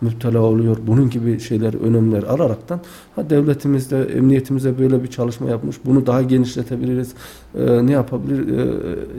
müptela 0.00 0.40
oluyor, 0.40 0.76
bunun 0.86 1.10
gibi 1.10 1.40
şeyler, 1.40 1.74
önemler 1.74 2.22
alaraktan 2.22 2.80
ha, 3.16 3.30
devletimizde, 3.30 4.02
emniyetimize 4.02 4.78
böyle 4.78 5.02
bir 5.02 5.08
çalışma 5.08 5.50
yapmış. 5.50 5.76
Bunu 5.84 6.06
daha 6.06 6.22
genişletebiliriz. 6.22 7.12
Ee, 7.54 7.86
ne 7.86 7.92
yapabilir? 7.92 8.58
Ee, 8.58 8.72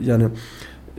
yani 0.04 0.24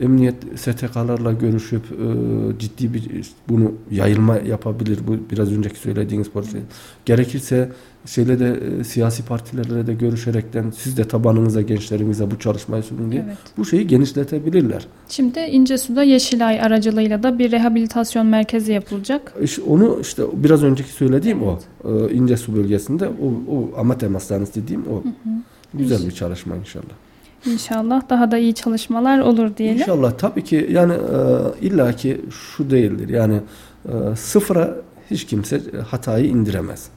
emniyet 0.00 0.34
STK'larla 0.56 1.32
görüşüp 1.32 1.82
e, 1.84 2.58
ciddi 2.58 2.94
bir 2.94 3.32
bunu 3.48 3.72
yayılma 3.90 4.36
yapabilir. 4.36 4.98
Bu 5.06 5.16
biraz 5.30 5.52
önceki 5.52 5.78
söylediğiniz 5.78 6.30
proje. 6.30 6.58
Gerekirse 7.04 7.72
şeyle 8.06 8.38
de 8.38 8.60
e, 8.80 8.84
siyasi 8.84 9.22
partilerle 9.22 9.86
de 9.86 9.94
görüşerekten 9.94 10.72
siz 10.78 10.96
de 10.96 11.04
tabanınıza 11.04 11.62
gençlerimize 11.62 12.30
bu 12.30 12.38
çalışmayı 12.38 12.82
sunun 12.82 13.12
diye 13.12 13.24
evet. 13.26 13.38
bu 13.58 13.64
şeyi 13.64 13.86
genişletebilirler. 13.86 14.86
Şimdi 15.08 15.38
İncesu'da 15.38 16.02
Yeşilay 16.02 16.60
aracılığıyla 16.60 17.22
da 17.22 17.38
bir 17.38 17.50
rehabilitasyon 17.50 18.26
merkezi 18.26 18.72
yapılacak. 18.72 19.34
İşte 19.42 19.62
onu 19.62 19.98
işte 20.00 20.22
biraz 20.32 20.62
önceki 20.62 20.90
söylediğim 20.90 21.38
evet. 21.42 21.62
o. 21.84 22.06
E, 22.08 22.12
İncesu 22.14 22.56
bölgesinde 22.56 23.08
o, 23.08 23.54
o 23.56 23.80
Amatem 23.80 24.14
Hastanesi 24.14 24.62
dediğim 24.62 24.82
o. 24.82 25.04
Hı 25.04 25.08
hı. 25.08 25.30
Güzel 25.74 26.06
bir 26.06 26.12
çalışma 26.12 26.56
inşallah. 26.56 27.05
İnşallah 27.46 28.02
daha 28.10 28.30
da 28.30 28.38
iyi 28.38 28.54
çalışmalar 28.54 29.18
olur 29.18 29.56
diyelim. 29.56 29.80
İnşallah 29.80 30.12
tabii 30.18 30.44
ki 30.44 30.68
yani 30.70 30.92
e, 30.92 31.66
illaki 31.66 32.20
şu 32.30 32.70
değildir. 32.70 33.08
Yani 33.08 33.40
e, 33.88 34.16
sıfıra 34.16 34.74
hiç 35.10 35.26
kimse 35.26 35.60
hatayı 35.90 36.26
indiremez. 36.26 36.88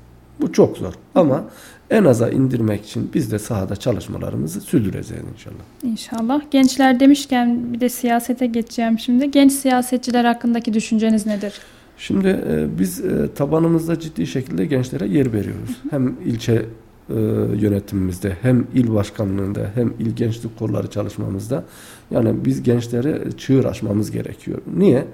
Bu 0.41 0.53
çok 0.53 0.77
zor 0.77 0.93
ama 1.15 1.43
en 1.89 2.03
aza 2.03 2.29
indirmek 2.29 2.85
için 2.85 3.12
biz 3.13 3.31
de 3.31 3.39
sahada 3.39 3.75
çalışmalarımızı 3.75 4.62
sürdüreceğiz 4.62 5.23
inşallah. 5.33 5.63
İnşallah. 5.83 6.41
Gençler 6.51 6.99
demişken 6.99 7.73
bir 7.73 7.79
de 7.79 7.89
siyasete 7.89 8.45
geçeceğim 8.45 8.99
şimdi. 8.99 9.31
Genç 9.31 9.51
siyasetçiler 9.51 10.25
hakkındaki 10.25 10.73
düşünceniz 10.73 11.25
nedir? 11.25 11.53
Şimdi 11.97 12.27
e, 12.27 12.79
biz 12.79 13.05
e, 13.05 13.33
tabanımızda 13.35 13.99
ciddi 13.99 14.27
şekilde 14.27 14.65
gençlere 14.65 15.07
yer 15.07 15.33
veriyoruz. 15.33 15.69
Hı 15.69 15.89
hı. 15.89 15.91
Hem 15.91 16.15
ilçe 16.25 16.65
e, 17.10 17.13
yönetimimizde 17.56 18.38
hem 18.41 18.67
il 18.74 18.93
başkanlığında 18.93 19.72
hem 19.76 19.93
il 20.00 20.15
gençlik 20.15 20.60
kolları 20.60 20.89
çalışmamızda 20.89 21.63
yani 22.12 22.45
biz 22.45 22.63
gençlere 22.63 23.32
çığır 23.38 23.65
açmamız 23.65 24.12
gerekiyor. 24.12 24.62
Niye? 24.78 25.06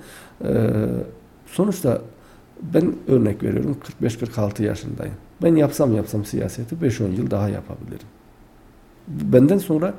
E, 0.44 0.72
sonuçta 1.48 2.02
ben 2.62 2.94
örnek 3.08 3.44
veriyorum 3.44 3.78
45-46 4.02 4.64
yaşındayım. 4.64 5.16
Ben 5.44 5.56
yapsam 5.56 5.96
yapsam 5.96 6.26
siyaseti 6.26 6.76
5-10 6.76 7.12
yıl 7.12 7.32
daha 7.32 7.50
yapabilirim. 7.50 8.08
Benden 9.08 9.58
sonra 9.58 9.94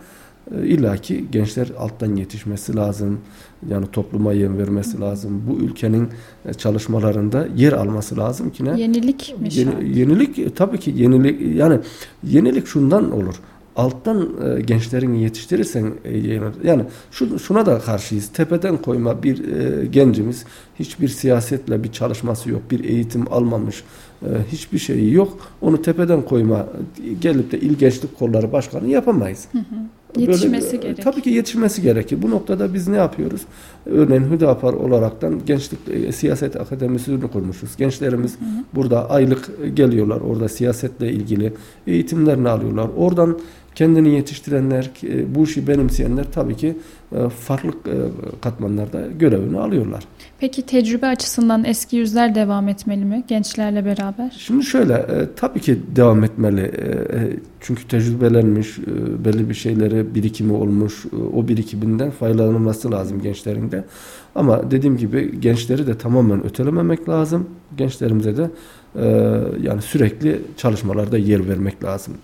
e, 0.55 0.67
illaki 0.67 1.25
gençler 1.33 1.69
alttan 1.79 2.17
yetişmesi 2.17 2.77
lazım. 2.77 3.21
Yani 3.69 3.87
topluma 3.87 4.33
yön 4.33 4.59
vermesi 4.59 5.01
lazım. 5.01 5.43
Bu 5.49 5.65
ülkenin 5.65 6.09
e, 6.45 6.55
çalışmalarında 6.55 7.49
yer 7.57 7.73
alması 7.73 8.17
lazım 8.17 8.51
ki 8.51 8.65
ne? 8.65 8.81
Yenilik 8.81 9.35
mi? 9.41 9.49
Yeni, 9.53 9.99
yenilik 9.99 10.39
e, 10.39 10.51
tabii 10.51 10.79
ki 10.79 10.93
yenilik 10.97 11.57
yani 11.57 11.81
yenilik 12.23 12.67
şundan 12.67 13.13
olur 13.13 13.35
alttan 13.77 14.29
e, 14.45 14.61
gençlerini 14.61 15.23
yetiştirirsen 15.23 15.93
e, 16.05 16.19
yani 16.65 16.85
şu, 17.11 17.39
şuna 17.39 17.67
da 17.67 17.79
karşıyız. 17.79 18.29
Tepeden 18.29 18.77
koyma 18.77 19.23
bir 19.23 19.55
e, 19.55 19.87
gencimiz 19.87 20.45
hiçbir 20.79 21.09
siyasetle 21.09 21.85
bir 21.85 21.93
çalışması 21.93 22.51
yok. 22.51 22.63
Bir 22.71 22.85
eğitim 22.85 23.33
almamış. 23.33 23.85
E, 24.27 24.53
hiçbir 24.53 24.79
şeyi 24.79 25.15
yok. 25.15 25.39
Onu 25.61 25.83
tepeden 25.83 26.23
koyma 26.23 26.67
gelip 27.21 27.53
de 27.53 27.61
il 27.61 27.75
gençlik 27.75 28.19
kolları 28.19 28.53
başkanı 28.53 28.89
yapamayız. 28.89 29.49
Hı 29.53 29.59
hı. 29.59 29.65
Yetişmesi 30.17 30.73
Böyle, 30.73 30.83
gerek. 30.83 31.03
Tabii 31.05 31.23
ki 31.23 31.31
yetişmesi 31.31 31.83
gerekir. 31.83 32.23
Bu 32.23 32.31
noktada 32.31 32.75
biz 32.75 32.89
ne 32.89 32.97
yapıyoruz? 32.97 33.41
Örneğin 33.87 34.31
Hüdapar 34.31 34.73
olaraktan 34.73 35.41
Gençlik 35.47 35.79
e, 35.89 36.13
Siyaset 36.13 36.57
Akademisi'ni 36.57 37.29
kurmuşuz. 37.29 37.77
Gençlerimiz 37.77 38.41
hı 38.41 38.45
hı. 38.45 38.65
burada 38.75 39.11
aylık 39.11 39.77
geliyorlar. 39.77 40.21
Orada 40.21 40.49
siyasetle 40.49 41.13
ilgili 41.13 41.53
eğitimlerini 41.87 42.49
alıyorlar. 42.49 42.89
Oradan 42.97 43.39
kendini 43.75 44.15
yetiştirenler, 44.15 44.91
e, 45.03 45.35
bu 45.35 45.45
işi 45.45 45.67
benimseyenler 45.67 46.25
tabii 46.33 46.57
ki 46.57 46.77
e, 47.13 47.29
farklı 47.29 47.73
katmanlarda 48.41 49.03
görevini 49.19 49.59
alıyorlar. 49.59 50.05
Peki 50.41 50.63
tecrübe 50.63 51.07
açısından 51.07 51.65
eski 51.65 51.97
yüzler 51.97 52.35
devam 52.35 52.69
etmeli 52.69 53.05
mi 53.05 53.25
gençlerle 53.29 53.85
beraber? 53.85 54.37
Şimdi 54.39 54.65
şöyle 54.65 55.07
tabii 55.37 55.61
ki 55.61 55.79
devam 55.97 56.25
etmeli. 56.25 56.73
Çünkü 57.61 57.89
tecrübelenmiş, 57.89 58.79
belli 59.25 59.49
bir 59.49 59.55
şeylere 59.55 60.15
birikimi 60.15 60.53
olmuş, 60.53 61.07
o 61.35 61.49
birikiminden 61.49 62.11
faydalanılması 62.11 62.91
lazım 62.91 63.23
gençlerin 63.23 63.71
de. 63.71 63.85
Ama 64.35 64.71
dediğim 64.71 64.97
gibi 64.97 65.41
gençleri 65.41 65.87
de 65.87 65.99
tamamen 65.99 66.47
ötelememek 66.47 67.09
lazım. 67.09 67.47
Gençlerimize 67.77 68.37
de 68.37 68.51
yani 69.63 69.83
sürekli 69.83 70.41
çalışmalarda 70.57 71.19
yer 71.19 71.49
vermek 71.49 71.85
lazım. 71.85 72.15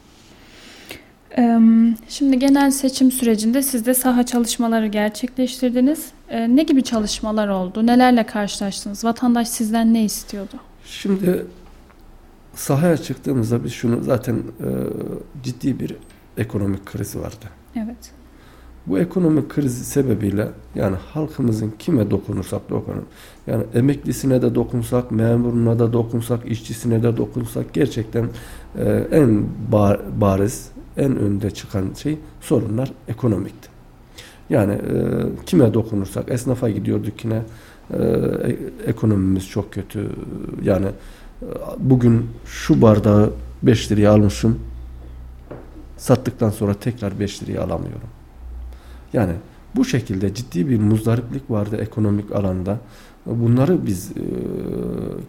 Şimdi 2.08 2.38
genel 2.38 2.70
seçim 2.70 3.12
sürecinde 3.12 3.62
siz 3.62 3.86
de 3.86 3.94
saha 3.94 4.26
çalışmaları 4.26 4.86
gerçekleştirdiniz. 4.86 6.06
Ne 6.48 6.62
gibi 6.62 6.82
çalışmalar 6.82 7.48
oldu? 7.48 7.86
Nelerle 7.86 8.26
karşılaştınız? 8.26 9.04
Vatandaş 9.04 9.48
sizden 9.48 9.94
ne 9.94 10.04
istiyordu? 10.04 10.54
Şimdi 10.84 11.46
sahaya 12.54 12.96
çıktığımızda 12.96 13.64
biz 13.64 13.72
şunu 13.72 14.02
zaten 14.02 14.34
e, 14.34 14.68
ciddi 15.42 15.80
bir 15.80 15.96
ekonomik 16.36 16.86
kriz 16.86 17.16
vardı. 17.16 17.46
Evet. 17.76 18.12
Bu 18.86 18.98
ekonomik 18.98 19.48
kriz 19.48 19.88
sebebiyle 19.88 20.48
yani 20.74 20.96
halkımızın 20.96 21.72
kime 21.78 22.10
dokunursak 22.10 22.70
dokunalım. 22.70 23.04
Yani 23.46 23.64
emeklisine 23.74 24.42
de 24.42 24.54
dokunsak, 24.54 25.10
memuruna 25.10 25.78
da 25.78 25.92
dokunsak, 25.92 26.50
işçisine 26.50 27.02
de 27.02 27.16
dokunsak 27.16 27.74
gerçekten 27.74 28.28
e, 28.78 29.06
en 29.12 29.44
bar, 29.72 30.00
bariz, 30.20 30.71
en 30.96 31.16
önde 31.16 31.50
çıkan 31.50 31.90
şey 32.02 32.18
sorunlar 32.40 32.92
ekonomikti. 33.08 33.68
Yani 34.50 34.72
e, 34.72 35.00
kime 35.46 35.74
dokunursak, 35.74 36.30
esnafa 36.30 36.70
gidiyorduk 36.70 37.24
yine 37.24 37.42
e, 37.90 37.98
ekonomimiz 38.86 39.48
çok 39.48 39.72
kötü. 39.72 40.10
Yani 40.62 40.86
e, 40.86 41.46
bugün 41.78 42.26
şu 42.46 42.82
bardağı 42.82 43.32
5 43.62 43.92
liraya 43.92 44.12
almışım, 44.12 44.58
sattıktan 45.96 46.50
sonra 46.50 46.74
tekrar 46.74 47.20
5 47.20 47.42
liraya 47.42 47.62
alamıyorum. 47.62 48.08
Yani 49.12 49.32
bu 49.76 49.84
şekilde 49.84 50.34
ciddi 50.34 50.68
bir 50.68 50.78
muzdariplik 50.78 51.50
vardı 51.50 51.76
ekonomik 51.76 52.32
alanda. 52.32 52.78
Bunları 53.26 53.86
biz 53.86 54.10
e, 54.10 54.22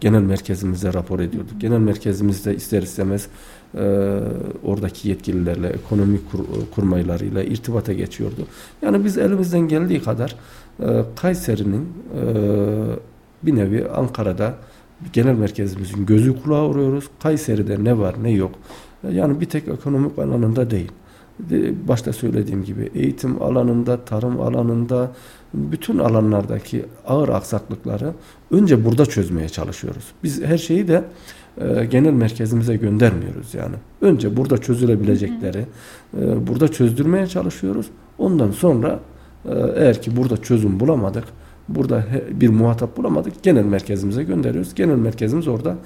genel 0.01 0.21
merkezimize 0.21 0.93
rapor 0.93 1.19
ediyorduk. 1.19 1.61
Genel 1.61 1.79
merkezimizde 1.79 2.55
ister 2.55 2.81
istemez 2.81 3.27
e, 3.75 4.19
oradaki 4.63 5.09
yetkililerle, 5.09 5.67
ekonomi 5.67 6.19
kur, 6.31 6.39
kurmaylarıyla 6.75 7.43
irtibata 7.43 7.93
geçiyordu. 7.93 8.47
Yani 8.81 9.05
biz 9.05 9.17
elimizden 9.17 9.67
geldiği 9.67 10.01
kadar 10.03 10.35
e, 10.79 11.03
Kayseri'nin 11.15 11.87
e, 12.19 12.23
bir 13.43 13.55
nevi 13.55 13.87
Ankara'da 13.89 14.55
genel 15.13 15.35
merkezimizin 15.35 16.05
gözü 16.05 16.43
kulağı 16.43 16.61
oluyoruz. 16.61 17.09
Kayseri'de 17.23 17.83
ne 17.83 17.97
var 17.97 18.15
ne 18.23 18.31
yok. 18.31 18.51
Yani 19.11 19.41
bir 19.41 19.45
tek 19.45 19.67
ekonomik 19.67 20.19
alanında 20.19 20.71
değil 20.71 20.91
başta 21.87 22.13
söylediğim 22.13 22.63
gibi 22.63 22.91
eğitim 22.95 23.41
alanında, 23.41 24.05
tarım 24.05 24.41
alanında, 24.41 25.11
bütün 25.53 25.97
alanlardaki 25.99 26.85
ağır 27.07 27.29
aksaklıkları 27.29 28.13
önce 28.51 28.85
burada 28.85 29.05
çözmeye 29.05 29.49
çalışıyoruz. 29.49 30.03
Biz 30.23 30.41
her 30.43 30.57
şeyi 30.57 30.87
de 30.87 31.03
e, 31.61 31.85
genel 31.85 32.13
merkezimize 32.13 32.75
göndermiyoruz 32.75 33.53
yani. 33.53 33.75
Önce 34.01 34.37
burada 34.37 34.57
çözülebilecekleri 34.57 35.65
e, 36.17 36.47
burada 36.47 36.67
çözdürmeye 36.67 37.27
çalışıyoruz. 37.27 37.85
Ondan 38.17 38.51
sonra 38.51 38.99
e, 39.45 39.51
eğer 39.75 40.01
ki 40.01 40.17
burada 40.17 40.37
çözüm 40.37 40.79
bulamadık, 40.79 41.23
burada 41.69 42.05
bir 42.31 42.49
muhatap 42.49 42.97
bulamadık, 42.97 43.43
genel 43.43 43.65
merkezimize 43.65 44.23
gönderiyoruz. 44.23 44.75
Genel 44.75 44.95
merkezimiz 44.95 45.47
orada 45.47 45.77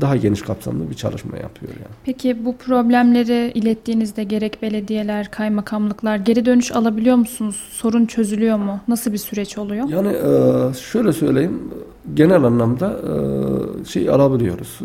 daha 0.00 0.16
geniş 0.16 0.42
kapsamlı 0.42 0.90
bir 0.90 0.94
çalışma 0.94 1.36
yapıyor 1.36 1.72
yani. 1.72 1.94
Peki 2.04 2.44
bu 2.44 2.56
problemleri 2.56 3.52
ilettiğinizde 3.54 4.24
gerek 4.24 4.62
belediyeler, 4.62 5.30
kaymakamlıklar 5.30 6.16
geri 6.16 6.46
dönüş 6.46 6.72
alabiliyor 6.72 7.16
musunuz? 7.16 7.56
Sorun 7.70 8.06
çözülüyor 8.06 8.58
mu? 8.58 8.80
Nasıl 8.88 9.12
bir 9.12 9.18
süreç 9.18 9.58
oluyor? 9.58 9.88
Yani 9.88 10.08
e, 10.08 10.74
şöyle 10.74 11.12
söyleyeyim, 11.12 11.60
genel 12.14 12.42
anlamda 12.42 12.96
e, 13.82 13.84
şey 13.84 14.10
alabiliyoruz. 14.10 14.78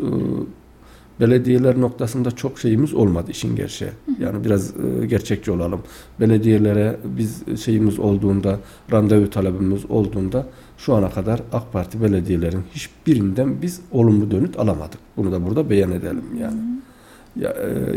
E, 1.22 1.24
belediyeler 1.24 1.82
noktasında 1.82 2.32
çok 2.32 2.60
şeyimiz 2.60 2.94
olmadı 2.94 3.32
işin 3.32 3.56
gerçeği. 3.56 3.92
Yani 4.20 4.44
biraz 4.44 4.74
gerçekçi 5.08 5.52
olalım. 5.52 5.82
Belediyelere 6.20 6.98
biz 7.04 7.62
şeyimiz 7.64 8.00
olduğunda, 8.00 8.60
randevu 8.92 9.30
talebimiz 9.30 9.86
olduğunda 9.90 10.48
şu 10.78 10.94
ana 10.94 11.10
kadar 11.10 11.42
AK 11.54 11.74
Parti 11.74 12.02
belediyelerin 12.02 12.64
hiçbirinden 12.74 13.62
biz 13.62 13.82
olumlu 13.92 14.32
dönüt 14.32 14.60
alamadık. 14.60 15.00
Bunu 15.18 15.32
da 15.32 15.46
burada 15.46 15.70
beyan 15.70 15.92
edelim 15.92 16.24
yani. 16.40 16.42
Ya, 16.42 16.48
e, 16.48 16.91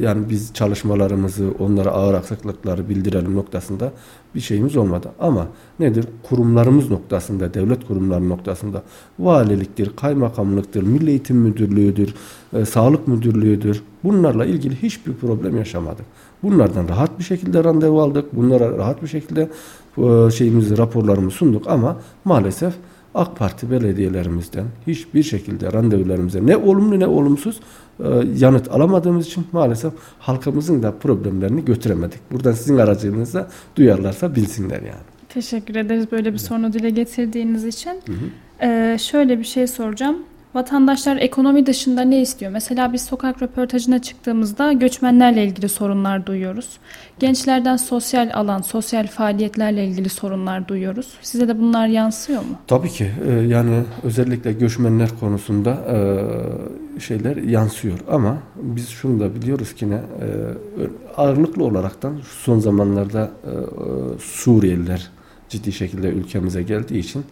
yani 0.00 0.30
biz 0.30 0.54
çalışmalarımızı, 0.54 1.44
onlara 1.58 1.90
ağır 1.90 2.14
aksaklıkları 2.14 2.88
bildirelim 2.88 3.36
noktasında 3.36 3.92
bir 4.34 4.40
şeyimiz 4.40 4.76
olmadı. 4.76 5.08
Ama 5.20 5.46
nedir? 5.80 6.04
Kurumlarımız 6.22 6.90
noktasında, 6.90 7.54
devlet 7.54 7.86
kurumları 7.86 8.28
noktasında 8.28 8.82
valiliktir, 9.18 9.96
kaymakamlıktır, 9.96 10.82
milli 10.82 11.10
eğitim 11.10 11.36
müdürlüğüdür, 11.36 12.14
e, 12.52 12.64
sağlık 12.64 13.08
müdürlüğüdür. 13.08 13.82
Bunlarla 14.04 14.44
ilgili 14.44 14.82
hiçbir 14.82 15.12
problem 15.12 15.56
yaşamadık. 15.56 16.06
Bunlardan 16.42 16.88
rahat 16.88 17.18
bir 17.18 17.24
şekilde 17.24 17.64
randevu 17.64 18.00
aldık. 18.00 18.36
Bunlara 18.36 18.78
rahat 18.78 19.02
bir 19.02 19.08
şekilde 19.08 19.48
e, 19.98 20.30
şeyimizi, 20.30 20.78
raporlarımızı 20.78 21.36
sunduk 21.36 21.68
ama 21.68 21.96
maalesef 22.24 22.74
AK 23.14 23.36
Parti 23.36 23.70
belediyelerimizden 23.70 24.64
hiçbir 24.86 25.22
şekilde 25.22 25.72
randevularımıza 25.72 26.40
ne 26.40 26.56
olumlu 26.56 27.00
ne 27.00 27.06
olumsuz 27.06 27.60
e, 28.00 28.04
yanıt 28.38 28.70
alamadığımız 28.70 29.26
için 29.26 29.46
maalesef 29.52 29.92
halkımızın 30.18 30.82
da 30.82 30.92
problemlerini 30.92 31.64
götüremedik. 31.64 32.32
Buradan 32.32 32.52
sizin 32.52 32.78
aracınızda 32.78 33.48
duyarlarsa 33.76 34.34
bilsinler 34.34 34.82
yani. 34.82 35.04
Teşekkür 35.28 35.74
ederiz 35.74 36.12
böyle 36.12 36.32
bir 36.32 36.38
sorunu 36.38 36.72
dile 36.72 36.90
getirdiğiniz 36.90 37.64
için. 37.64 37.90
Hı 37.90 38.12
hı. 38.12 38.66
Ee, 38.66 38.98
şöyle 38.98 39.38
bir 39.38 39.44
şey 39.44 39.66
soracağım. 39.66 40.16
Vatandaşlar 40.54 41.16
ekonomi 41.16 41.66
dışında 41.66 42.02
ne 42.02 42.22
istiyor? 42.22 42.52
Mesela 42.52 42.92
biz 42.92 43.02
sokak 43.02 43.42
röportajına 43.42 44.02
çıktığımızda 44.02 44.72
göçmenlerle 44.72 45.44
ilgili 45.44 45.68
sorunlar 45.68 46.26
duyuyoruz. 46.26 46.68
Gençlerden 47.18 47.76
sosyal 47.76 48.30
alan, 48.34 48.60
sosyal 48.60 49.06
faaliyetlerle 49.06 49.86
ilgili 49.86 50.08
sorunlar 50.08 50.68
duyuyoruz. 50.68 51.08
Size 51.22 51.48
de 51.48 51.58
bunlar 51.60 51.86
yansıyor 51.86 52.40
mu? 52.40 52.56
Tabii 52.66 52.88
ki. 52.88 53.10
Ee, 53.28 53.32
yani 53.32 53.82
özellikle 54.02 54.52
göçmenler 54.52 55.10
konusunda 55.20 55.70
e, 55.70 57.00
şeyler 57.00 57.36
yansıyor. 57.36 57.98
Ama 58.10 58.38
biz 58.56 58.88
şunu 58.88 59.20
da 59.20 59.34
biliyoruz 59.34 59.74
ki 59.74 59.90
ne 59.90 59.94
e, 59.94 60.00
ağırlıklı 61.16 61.64
olaraktan 61.64 62.18
son 62.44 62.58
zamanlarda 62.58 63.30
e, 63.44 63.52
Suriyeliler 64.20 65.10
ciddi 65.48 65.72
şekilde 65.72 66.08
ülkemize 66.08 66.62
geldiği 66.62 66.98
için 66.98 67.24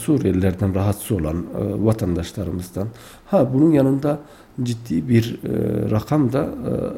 Suriyelilerden 0.00 0.74
rahatsız 0.74 1.12
olan 1.12 1.36
e, 1.36 1.84
vatandaşlarımızdan. 1.84 2.88
Ha 3.26 3.54
bunun 3.54 3.72
yanında 3.72 4.18
ciddi 4.62 5.08
bir 5.08 5.40
e, 5.44 5.90
rakam 5.90 6.32
da 6.32 6.48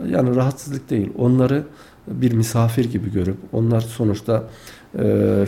yani 0.08 0.36
rahatsızlık 0.36 0.90
değil. 0.90 1.10
Onları 1.18 1.62
bir 2.08 2.32
misafir 2.32 2.84
gibi 2.84 3.12
görüp 3.12 3.36
onlar 3.52 3.80
sonuçta 3.80 4.44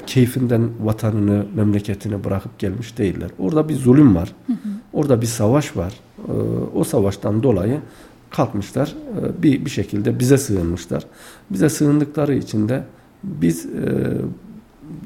keyfinden 0.06 0.68
vatanını, 0.82 1.46
memleketini 1.54 2.24
bırakıp 2.24 2.58
gelmiş 2.58 2.98
değiller. 2.98 3.30
Orada 3.38 3.68
bir 3.68 3.74
zulüm 3.74 4.16
var. 4.16 4.32
Hı 4.46 4.52
hı. 4.52 4.56
Orada 4.92 5.20
bir 5.20 5.26
savaş 5.26 5.76
var. 5.76 6.00
o 6.74 6.84
savaştan 6.84 7.42
dolayı 7.42 7.80
kalkmışlar. 8.30 8.94
bir 9.42 9.64
bir 9.64 9.70
şekilde 9.70 10.18
bize 10.18 10.38
sığınmışlar. 10.38 11.02
Bize 11.50 11.68
sığındıkları 11.68 12.34
için 12.34 12.68
de 12.68 12.84
biz 13.24 13.66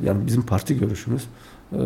yani 0.04 0.26
bizim 0.26 0.42
parti 0.42 0.78
görüşümüz 0.78 1.22
ee, 1.72 1.78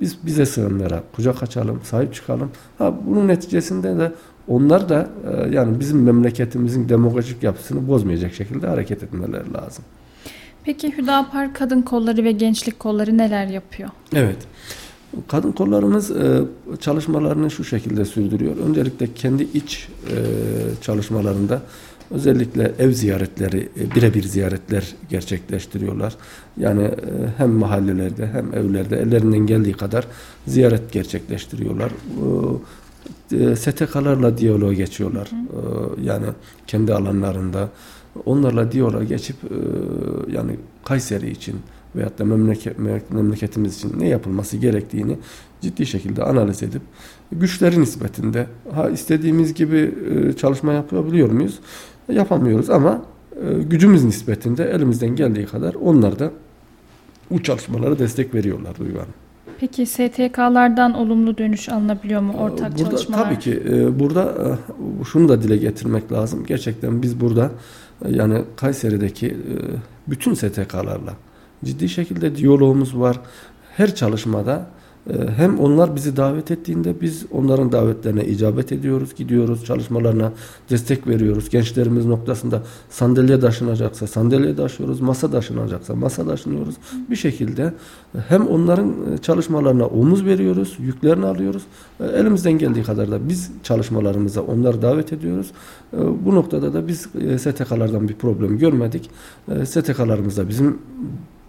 biz 0.00 0.26
bize 0.26 0.46
sığınlara 0.46 1.02
kucak 1.12 1.42
açalım, 1.42 1.80
sahip 1.84 2.14
çıkalım. 2.14 2.50
Ha 2.78 2.94
bunun 3.06 3.28
neticesinde 3.28 3.98
de 3.98 4.12
onlar 4.48 4.88
da 4.88 5.08
e, 5.32 5.54
yani 5.54 5.80
bizim 5.80 6.02
memleketimizin 6.02 6.88
demografik 6.88 7.42
yapısını 7.42 7.88
bozmayacak 7.88 8.34
şekilde 8.34 8.66
hareket 8.66 9.02
etmeleri 9.02 9.52
lazım. 9.54 9.84
Peki 10.64 10.98
Hüdapar 10.98 11.54
kadın 11.54 11.82
kolları 11.82 12.24
ve 12.24 12.32
gençlik 12.32 12.78
kolları 12.78 13.18
neler 13.18 13.46
yapıyor? 13.46 13.90
Evet. 14.14 14.36
Kadın 15.28 15.52
kollarımız 15.52 16.10
e, 16.10 16.40
çalışmalarını 16.80 17.50
şu 17.50 17.64
şekilde 17.64 18.04
sürdürüyor. 18.04 18.56
Öncelikle 18.56 19.14
kendi 19.14 19.42
iç 19.42 19.88
e, 20.10 20.16
çalışmalarında 20.80 21.62
Özellikle 22.12 22.72
ev 22.78 22.92
ziyaretleri, 22.92 23.68
e, 23.80 23.94
birebir 23.94 24.22
ziyaretler 24.22 24.94
gerçekleştiriyorlar. 25.10 26.16
Yani 26.56 26.82
e, 26.82 26.94
hem 27.36 27.50
mahallelerde 27.50 28.26
hem 28.26 28.54
evlerde 28.54 28.96
ellerinden 28.96 29.46
geldiği 29.46 29.72
kadar 29.72 30.06
ziyaret 30.46 30.92
gerçekleştiriyorlar. 30.92 31.92
E, 33.32 33.56
STK'larla 33.56 34.38
diyaloğa 34.38 34.72
geçiyorlar. 34.72 35.30
Yani 36.02 36.26
kendi 36.66 36.94
alanlarında 36.94 37.68
onlarla 38.26 38.72
diyaloğa 38.72 39.04
geçip 39.04 39.36
yani 40.32 40.56
Kayseri 40.84 41.30
için 41.30 41.56
veyahut 41.96 42.18
da 42.18 42.24
memleket, 42.24 42.78
memleketimiz 43.10 43.76
için 43.76 44.00
ne 44.00 44.08
yapılması 44.08 44.56
gerektiğini 44.56 45.18
ciddi 45.60 45.86
şekilde 45.86 46.24
analiz 46.24 46.62
edip 46.62 46.82
güçleri 47.32 47.80
nispetinde 47.80 48.46
ha 48.74 48.90
istediğimiz 48.90 49.54
gibi 49.54 49.94
çalışma 50.36 50.72
yapabiliyor 50.72 51.30
muyuz? 51.30 51.60
Yapamıyoruz 52.08 52.70
ama 52.70 53.02
e, 53.36 53.62
gücümüz 53.62 54.04
nispetinde 54.04 54.64
elimizden 54.64 55.16
geldiği 55.16 55.46
kadar 55.46 55.74
onlar 55.74 56.18
da 56.18 56.30
bu 57.30 57.42
çalışmalara 57.42 57.98
destek 57.98 58.34
veriyorlar 58.34 58.78
Duygu 58.78 58.98
Hanım. 58.98 59.14
Peki 59.60 59.86
STK'lardan 59.86 60.94
olumlu 60.94 61.38
dönüş 61.38 61.68
alınabiliyor 61.68 62.20
mu 62.20 62.32
ortak 62.32 62.78
burada, 62.78 62.90
çalışmalar? 62.90 63.24
Tabii 63.24 63.38
ki. 63.38 63.62
E, 63.68 64.00
burada 64.00 64.22
e, 64.22 65.04
şunu 65.04 65.28
da 65.28 65.42
dile 65.42 65.56
getirmek 65.56 66.12
lazım. 66.12 66.44
Gerçekten 66.46 67.02
biz 67.02 67.20
burada 67.20 67.50
yani 68.08 68.42
Kayseri'deki 68.56 69.36
bütün 70.06 70.34
STK'larla 70.34 71.14
ciddi 71.64 71.88
şekilde 71.88 72.36
diyalogumuz 72.36 72.98
var. 72.98 73.20
Her 73.76 73.94
çalışmada 73.94 74.66
hem 75.36 75.58
onlar 75.58 75.96
bizi 75.96 76.16
davet 76.16 76.50
ettiğinde 76.50 77.00
biz 77.00 77.26
onların 77.32 77.72
davetlerine 77.72 78.24
icabet 78.24 78.72
ediyoruz, 78.72 79.14
gidiyoruz, 79.14 79.64
çalışmalarına 79.64 80.32
destek 80.70 81.06
veriyoruz. 81.06 81.50
Gençlerimiz 81.50 82.06
noktasında 82.06 82.62
sandalye 82.90 83.40
taşınacaksa 83.40 84.06
sandalye 84.06 84.56
taşıyoruz, 84.56 85.00
masa 85.00 85.30
taşınacaksa 85.30 85.94
masa 85.94 86.26
taşınıyoruz. 86.26 86.74
Bir 87.10 87.16
şekilde 87.16 87.72
hem 88.28 88.46
onların 88.46 88.88
e, 88.88 89.18
çalışmalarına 89.18 89.86
omuz 89.86 90.24
veriyoruz, 90.24 90.76
yüklerini 90.80 91.26
alıyoruz. 91.26 91.62
E, 92.00 92.04
elimizden 92.04 92.52
geldiği 92.52 92.82
kadar 92.82 93.10
da 93.10 93.28
biz 93.28 93.50
çalışmalarımıza 93.62 94.40
onları 94.40 94.82
davet 94.82 95.12
ediyoruz. 95.12 95.50
E, 95.92 95.98
bu 96.24 96.34
noktada 96.34 96.74
da 96.74 96.88
biz 96.88 97.00
STK'lardan 97.38 98.08
bir 98.08 98.14
problem 98.14 98.58
görmedik. 98.58 99.10
STK'larımız 99.64 100.36
da 100.36 100.48
bizim 100.48 100.78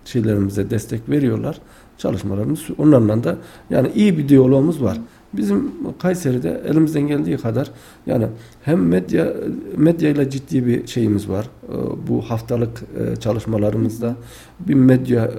şeylerimize 0.05 0.69
destek 0.69 1.09
veriyorlar 1.09 1.59
çalışmalarımız 2.03 2.61
onlarla 2.77 3.23
da 3.23 3.37
yani 3.69 3.91
iyi 3.95 4.17
bir 4.17 4.29
diyalogumuz 4.29 4.83
var. 4.83 4.97
Bizim 5.33 5.71
Kayseri'de 5.99 6.61
elimizden 6.67 7.07
geldiği 7.07 7.37
kadar 7.37 7.71
yani 8.05 8.27
hem 8.61 8.87
medya 8.87 9.33
medya 9.77 10.09
ile 10.09 10.29
ciddi 10.29 10.65
bir 10.65 10.87
şeyimiz 10.87 11.29
var. 11.29 11.45
Ee, 11.69 11.73
bu 12.07 12.21
haftalık 12.21 12.83
e, 12.99 13.15
çalışmalarımızda 13.15 14.15
bir 14.59 14.73
medya 14.73 15.25
e, 15.25 15.31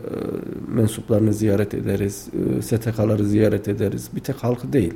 mensuplarını 0.74 1.32
ziyaret 1.32 1.74
ederiz, 1.74 2.26
e, 2.58 2.62
STK'ları 2.62 3.24
ziyaret 3.24 3.68
ederiz. 3.68 4.10
Bir 4.14 4.20
tek 4.20 4.36
halkı 4.36 4.72
değil. 4.72 4.94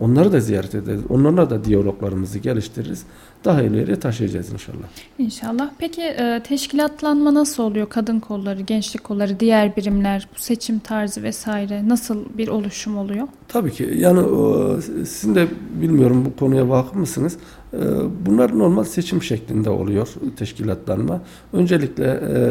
Onları 0.00 0.32
da 0.32 0.40
ziyaret 0.40 0.74
ederiz. 0.74 1.00
Onlarla 1.08 1.50
da 1.50 1.64
diyaloglarımızı 1.64 2.38
geliştiririz. 2.38 3.02
Daha 3.44 3.62
ileriye 3.62 4.00
taşıyacağız 4.00 4.52
inşallah. 4.52 4.86
İnşallah. 5.18 5.70
Peki 5.78 6.02
e, 6.02 6.42
teşkilatlanma 6.44 7.34
nasıl 7.34 7.62
oluyor? 7.62 7.88
Kadın 7.88 8.20
kolları, 8.20 8.60
gençlik 8.60 9.04
kolları, 9.04 9.40
diğer 9.40 9.76
birimler, 9.76 10.28
bu 10.36 10.40
seçim 10.40 10.78
tarzı 10.78 11.22
vesaire 11.22 11.88
nasıl 11.88 12.24
bir 12.38 12.48
oluşum 12.48 12.98
oluyor? 12.98 13.28
Tabii 13.48 13.72
ki. 13.72 13.94
Yani 13.96 14.20
o, 14.20 14.76
sizin 14.80 15.34
de 15.34 15.46
bilmiyorum 15.80 16.24
bu 16.24 16.36
konuya 16.40 16.68
vakıf 16.68 16.94
mısınız? 16.94 17.36
E, 17.72 17.78
bunlar 18.26 18.58
normal 18.58 18.84
seçim 18.84 19.22
şeklinde 19.22 19.70
oluyor 19.70 20.08
teşkilatlanma. 20.36 21.20
Öncelikle 21.52 22.04
e, 22.04 22.44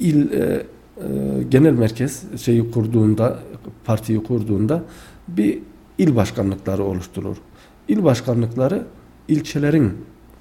il 0.00 0.32
e, 0.32 0.42
e, 0.42 0.62
genel 1.48 1.72
merkez 1.72 2.22
şeyi 2.40 2.70
kurduğunda, 2.70 3.38
partiyi 3.84 4.22
kurduğunda 4.22 4.82
bir 5.28 5.58
il 5.98 6.16
başkanlıkları 6.16 6.84
oluşturulur. 6.84 7.36
İl 7.88 8.04
başkanlıkları 8.04 8.86
ilçelerin 9.28 9.92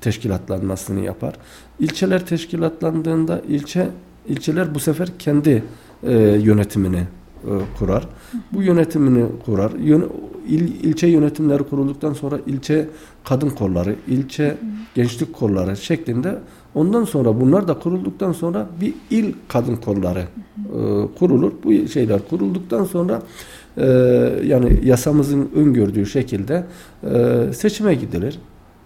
teşkilatlanmasını 0.02 1.00
yapar. 1.00 1.36
İlçeler 1.80 2.26
teşkilatlandığında 2.26 3.42
ilçe 3.48 3.90
ilçeler 4.28 4.76
bu 4.76 4.80
sefer 4.80 5.10
kendi 5.20 5.64
e, 6.04 6.14
yönetimini 6.20 6.98
e, 7.44 7.52
kurar. 7.80 8.08
Bu 8.52 8.62
yönetimini 8.62 9.26
kurar. 9.46 9.72
Yön, 9.72 10.10
il, 10.48 10.84
ilçe 10.84 11.08
yönetimleri 11.08 11.64
kurulduktan 11.64 12.14
sonra 12.14 12.40
ilçe 12.46 12.90
kadın 13.24 13.50
kolları, 13.50 13.96
ilçe 14.08 14.58
gençlik 14.96 15.34
kolları 15.34 15.78
şeklinde 15.78 16.40
ondan 16.78 17.04
sonra 17.04 17.42
bunlar 17.42 17.68
da 17.68 17.80
kurulduktan 17.80 18.32
sonra 18.32 18.68
bir 18.82 18.94
il 19.12 19.34
kadın 19.48 19.76
kolları 19.76 20.20
e, 20.20 20.80
kurulur. 21.20 21.52
Bu 21.64 21.88
şeyler 21.88 22.20
kurulduktan 22.30 22.84
sonra 22.84 23.22
e, 23.78 23.86
yani 24.44 24.80
yasamızın 24.84 25.50
öngördüğü 25.56 26.06
şekilde 26.06 26.64
e, 27.04 27.54
seçime 27.54 27.96
gidilir. 27.96 28.40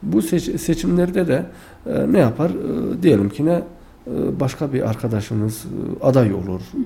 Bu 0.03 0.21
seç, 0.21 0.61
seçimlerde 0.61 1.27
de 1.27 1.45
e, 1.85 2.13
ne 2.13 2.19
yapar? 2.19 2.49
E, 2.49 3.03
diyelim 3.03 3.29
ki 3.29 3.45
ne 3.45 3.51
e, 4.07 4.39
başka 4.39 4.73
bir 4.73 4.89
arkadaşımız 4.89 5.65
e, 5.65 6.05
aday 6.05 6.33
olur. 6.33 6.61
E, 6.61 6.81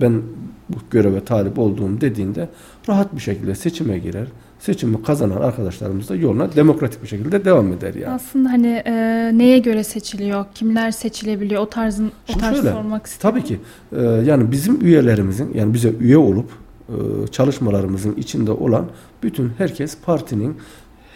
ben 0.00 0.22
bu 0.68 0.76
göreve 0.90 1.24
talip 1.24 1.58
olduğum 1.58 2.00
dediğinde 2.00 2.48
rahat 2.88 3.14
bir 3.14 3.20
şekilde 3.20 3.54
seçime 3.54 3.98
girer. 3.98 4.26
Seçimi 4.64 5.02
kazanan 5.02 5.40
arkadaşlarımız 5.40 6.08
da 6.08 6.16
yoluna 6.16 6.56
demokratik 6.56 7.02
bir 7.02 7.08
şekilde 7.08 7.44
devam 7.44 7.72
eder 7.72 7.94
yani. 7.94 8.14
Aslında 8.14 8.50
hani 8.50 8.82
e, 8.86 8.92
neye 9.34 9.58
göre 9.58 9.84
seçiliyor? 9.84 10.44
Kimler 10.54 10.90
seçilebiliyor? 10.90 11.62
O 11.62 11.68
tarzın 11.68 12.12
o 12.34 12.38
tarz 12.38 12.56
şöyle, 12.56 12.72
sormak 12.72 13.06
istiyorum. 13.06 13.40
Tabii 13.40 13.48
ki. 13.48 13.60
E, 13.96 14.02
yani 14.02 14.50
bizim 14.50 14.80
üyelerimizin 14.80 15.54
yani 15.54 15.74
bize 15.74 15.92
üye 16.00 16.18
olup 16.18 16.50
e, 16.88 16.94
çalışmalarımızın 17.30 18.14
içinde 18.16 18.52
olan 18.52 18.86
bütün 19.22 19.52
herkes 19.58 19.98
partinin 19.98 20.56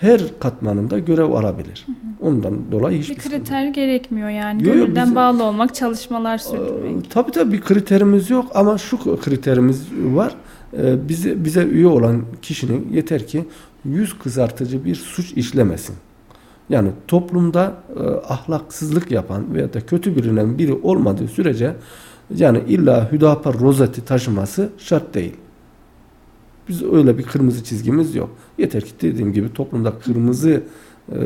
her 0.01 0.21
katmanında 0.41 0.99
görev 0.99 1.31
alabilir. 1.31 1.87
Hı 1.87 1.93
hı. 1.93 2.29
Ondan 2.29 2.73
dolayı 2.73 2.99
hiçbir 2.99 3.17
bir 3.17 3.21
kriter 3.21 3.65
yok. 3.65 3.75
gerekmiyor 3.75 4.29
yani. 4.29 4.65
Yok, 4.65 4.75
Gönülden 4.75 5.05
bizim, 5.05 5.17
bağlı 5.17 5.45
olmak, 5.45 5.75
çalışmalar 5.75 6.35
e, 6.35 6.39
sürdürmek. 6.39 7.07
E, 7.07 7.09
tabii 7.09 7.31
tabii 7.31 7.53
bir 7.53 7.61
kriterimiz 7.61 8.31
yok 8.31 8.47
ama 8.55 8.79
şu 8.79 9.21
kriterimiz 9.21 9.87
var. 9.93 10.35
E, 10.76 11.09
bize 11.09 11.44
bize 11.44 11.62
üye 11.62 11.87
olan 11.87 12.22
kişinin 12.42 12.92
yeter 12.92 13.26
ki 13.26 13.44
yüz 13.85 14.18
kızartıcı 14.18 14.85
bir 14.85 14.94
suç 14.94 15.33
işlemesin. 15.33 15.94
Yani 16.68 16.90
toplumda 17.09 17.74
e, 17.96 18.02
ahlaksızlık 18.33 19.11
yapan 19.11 19.54
veya 19.54 19.72
da 19.72 19.81
kötü 19.81 20.16
bilinen 20.16 20.59
biri 20.59 20.72
olmadığı 20.72 21.28
sürece 21.28 21.76
yani 22.35 22.62
illa 22.68 23.12
Hüdapar 23.12 23.61
rozeti 23.61 24.04
taşıması 24.04 24.70
şart 24.78 25.14
değil. 25.14 25.35
Biz 26.68 26.83
öyle 26.83 27.18
bir 27.18 27.22
kırmızı 27.22 27.64
çizgimiz 27.64 28.14
yok. 28.14 28.31
Yeter 28.59 28.85
ki 28.85 28.92
dediğim 29.00 29.33
gibi 29.33 29.52
toplumda 29.52 29.98
kırmızı 29.98 30.62
e, 31.12 31.18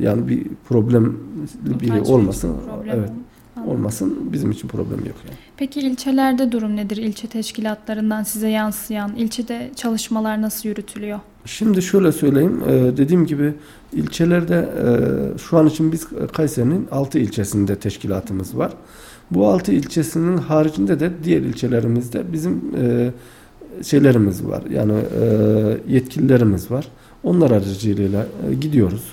yani 0.00 0.28
bir 0.28 0.46
problem 0.68 1.16
biri 1.80 2.00
olmasın. 2.00 2.56
Problem 2.66 2.98
evet. 2.98 3.10
Olmasın 3.66 4.28
bizim 4.32 4.50
için 4.50 4.68
problem 4.68 4.98
yok 4.98 5.16
yani. 5.26 5.36
Peki 5.56 5.80
ilçelerde 5.80 6.52
durum 6.52 6.76
nedir? 6.76 6.96
İlçe 6.96 7.28
teşkilatlarından 7.28 8.22
size 8.22 8.48
yansıyan 8.48 9.16
ilçede 9.16 9.70
çalışmalar 9.76 10.42
nasıl 10.42 10.68
yürütülüyor? 10.68 11.20
Şimdi 11.44 11.82
şöyle 11.82 12.12
söyleyeyim. 12.12 12.62
Ee, 12.68 12.72
dediğim 12.96 13.26
gibi 13.26 13.54
ilçelerde 13.92 14.54
e, 14.54 15.38
şu 15.38 15.58
an 15.58 15.66
için 15.66 15.92
biz 15.92 16.08
Kayseri'nin 16.32 16.88
6 16.90 17.18
ilçesinde 17.18 17.76
teşkilatımız 17.76 18.56
var. 18.58 18.72
Bu 19.30 19.46
6 19.48 19.72
ilçesinin 19.72 20.36
haricinde 20.36 21.00
de 21.00 21.10
diğer 21.24 21.40
ilçelerimizde 21.40 22.32
bizim 22.32 22.62
e, 22.76 23.10
şeylerimiz 23.82 24.46
var. 24.46 24.62
Yani 24.70 24.92
e, 24.92 25.24
yetkililerimiz 25.88 26.70
var. 26.70 26.88
Onlar 27.24 27.50
aracılığıyla 27.50 28.26
e, 28.50 28.54
gidiyoruz. 28.54 29.12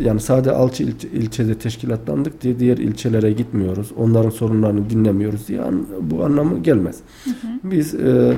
Yani 0.00 0.20
sadece 0.20 0.50
Alçı 0.50 0.82
il, 0.82 0.94
ilçede 1.12 1.54
teşkilatlandık 1.58 2.42
diye 2.42 2.58
diğer 2.58 2.76
ilçelere 2.76 3.32
gitmiyoruz. 3.32 3.92
Onların 3.96 4.30
sorunlarını 4.30 4.90
dinlemiyoruz 4.90 5.48
diye 5.48 5.60
an, 5.60 5.86
bu 6.00 6.24
anlamı 6.24 6.58
gelmez. 6.58 6.96
Hı 7.24 7.30
hı. 7.30 7.34
Biz 7.64 7.94
e, 7.94 8.36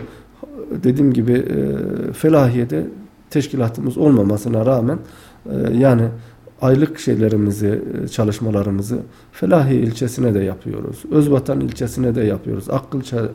dediğim 0.71 1.13
gibi 1.13 1.33
e, 1.33 2.13
Felahiye'de 2.13 2.87
teşkilatımız 3.31 3.99
olmamasına 3.99 4.67
rağmen 4.67 4.99
e, 5.51 5.77
yani 5.79 6.03
aylık 6.63 6.99
şeylerimizi, 6.99 7.83
e, 8.05 8.09
çalışmalarımızı 8.09 8.99
Felahi 9.33 9.75
ilçesine 9.75 10.35
de 10.35 10.39
yapıyoruz. 10.39 11.05
Özvatan 11.11 11.61
ilçesine 11.61 12.15
de 12.15 12.21
yapıyoruz. 12.21 12.71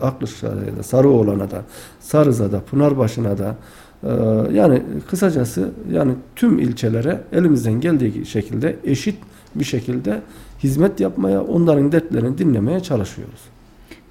Aklışarı'ya 0.01 0.77
da, 0.77 0.83
Sarıoğlan'a 0.83 1.51
da, 1.51 1.61
Sarız'a 1.99 2.51
da, 2.51 2.59
Pınarbaşı'na 2.59 3.37
da. 3.37 3.55
E, 4.03 4.09
yani 4.53 4.81
kısacası 5.09 5.71
yani 5.91 6.13
tüm 6.35 6.59
ilçelere 6.59 7.21
elimizden 7.31 7.81
geldiği 7.81 8.25
şekilde 8.25 8.75
eşit 8.83 9.15
bir 9.55 9.63
şekilde 9.63 10.21
hizmet 10.63 10.99
yapmaya, 10.99 11.43
onların 11.43 11.91
dertlerini 11.91 12.37
dinlemeye 12.37 12.79
çalışıyoruz. 12.79 13.39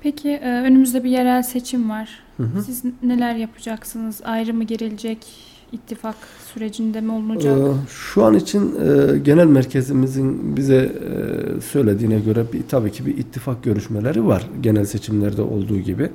Peki 0.03 0.29
e, 0.29 0.49
önümüzde 0.49 1.05
bir 1.05 1.11
yerel 1.11 1.43
seçim 1.43 1.91
var. 1.91 2.23
Hı 2.37 2.43
hı. 2.43 2.63
Siz 2.63 2.83
neler 3.03 3.35
yapacaksınız? 3.35 4.21
Ayrı 4.25 4.55
mı 4.55 4.65
gerilecek? 4.65 5.19
ittifak 5.73 6.17
sürecinde 6.53 7.01
mi 7.01 7.13
olunacak? 7.13 7.59
Ee, 7.59 7.89
şu 7.89 8.25
an 8.25 8.35
için 8.35 8.75
e, 8.75 9.19
genel 9.19 9.47
merkezimizin 9.47 10.57
bize 10.57 10.77
e, 10.77 11.61
söylediğine 11.61 12.21
göre 12.21 12.45
bir, 12.53 12.63
tabii 12.69 12.93
ki 12.93 13.07
bir 13.07 13.19
ittifak 13.19 13.63
görüşmeleri 13.65 14.27
var 14.27 14.47
genel 14.61 14.85
seçimlerde 14.85 15.43
olduğu 15.43 15.79
gibi. 15.79 16.11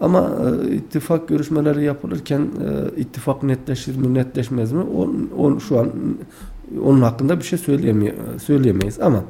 Ama 0.00 0.30
e, 0.44 0.74
ittifak 0.74 1.28
görüşmeleri 1.28 1.84
yapılırken 1.84 2.40
e, 2.40 3.00
ittifak 3.00 3.42
netleşir 3.42 3.96
mi 3.96 4.14
netleşmez 4.14 4.72
mi 4.72 4.82
on, 4.82 5.30
on, 5.38 5.58
şu 5.58 5.78
an 5.78 5.90
onun 6.84 7.02
hakkında 7.02 7.38
bir 7.38 7.44
şey 7.44 7.58
söyleyemey 7.58 8.14
söyleyemeyiz. 8.42 9.00
Ama 9.00 9.24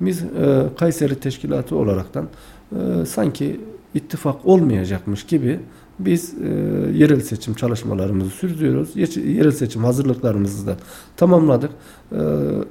biz 0.00 0.22
e, 0.22 0.66
Kayseri 0.78 1.20
Teşkilatı 1.20 1.76
olaraktan 1.76 2.28
e, 2.72 3.06
sanki 3.06 3.60
ittifak 3.94 4.46
olmayacakmış 4.46 5.26
gibi 5.26 5.60
biz 5.98 6.34
e, 6.34 6.48
yerel 6.94 7.20
seçim 7.20 7.54
çalışmalarımızı 7.54 8.30
sürdürüyoruz. 8.30 8.96
Yerel 9.16 9.50
seçim 9.50 9.84
hazırlıklarımızı 9.84 10.66
da 10.66 10.76
tamamladık. 11.16 11.70
E, 12.12 12.20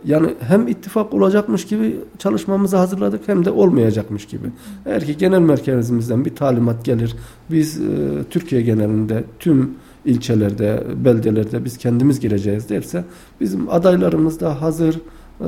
yani 0.05 0.33
hem 0.39 0.67
ittifak 0.67 1.13
olacakmış 1.13 1.65
gibi 1.65 1.95
çalışmamızı 2.19 2.77
hazırladık 2.77 3.27
hem 3.27 3.45
de 3.45 3.51
olmayacakmış 3.51 4.25
gibi. 4.25 4.47
Eğer 4.85 5.05
ki 5.05 5.17
genel 5.17 5.39
merkezimizden 5.39 6.25
bir 6.25 6.35
talimat 6.35 6.85
gelir, 6.85 7.15
biz 7.51 7.81
e, 7.81 7.83
Türkiye 8.29 8.61
genelinde 8.61 9.23
tüm 9.39 9.71
ilçelerde, 10.05 10.83
beldelerde 11.05 11.65
biz 11.65 11.77
kendimiz 11.77 12.19
gireceğiz 12.19 12.69
derse 12.69 13.03
bizim 13.41 13.69
adaylarımız 13.69 14.39
da 14.39 14.61
hazır, 14.61 14.95
e, 15.41 15.47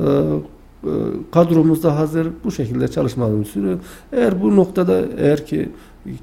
E, 0.84 0.90
kadromuz 1.30 1.82
da 1.82 1.98
hazır. 1.98 2.28
Bu 2.44 2.52
şekilde 2.52 2.88
çalışmalarımız 2.88 3.48
sürüyor. 3.48 3.78
Eğer 4.12 4.42
bu 4.42 4.56
noktada 4.56 5.02
eğer 5.18 5.46
ki 5.46 5.68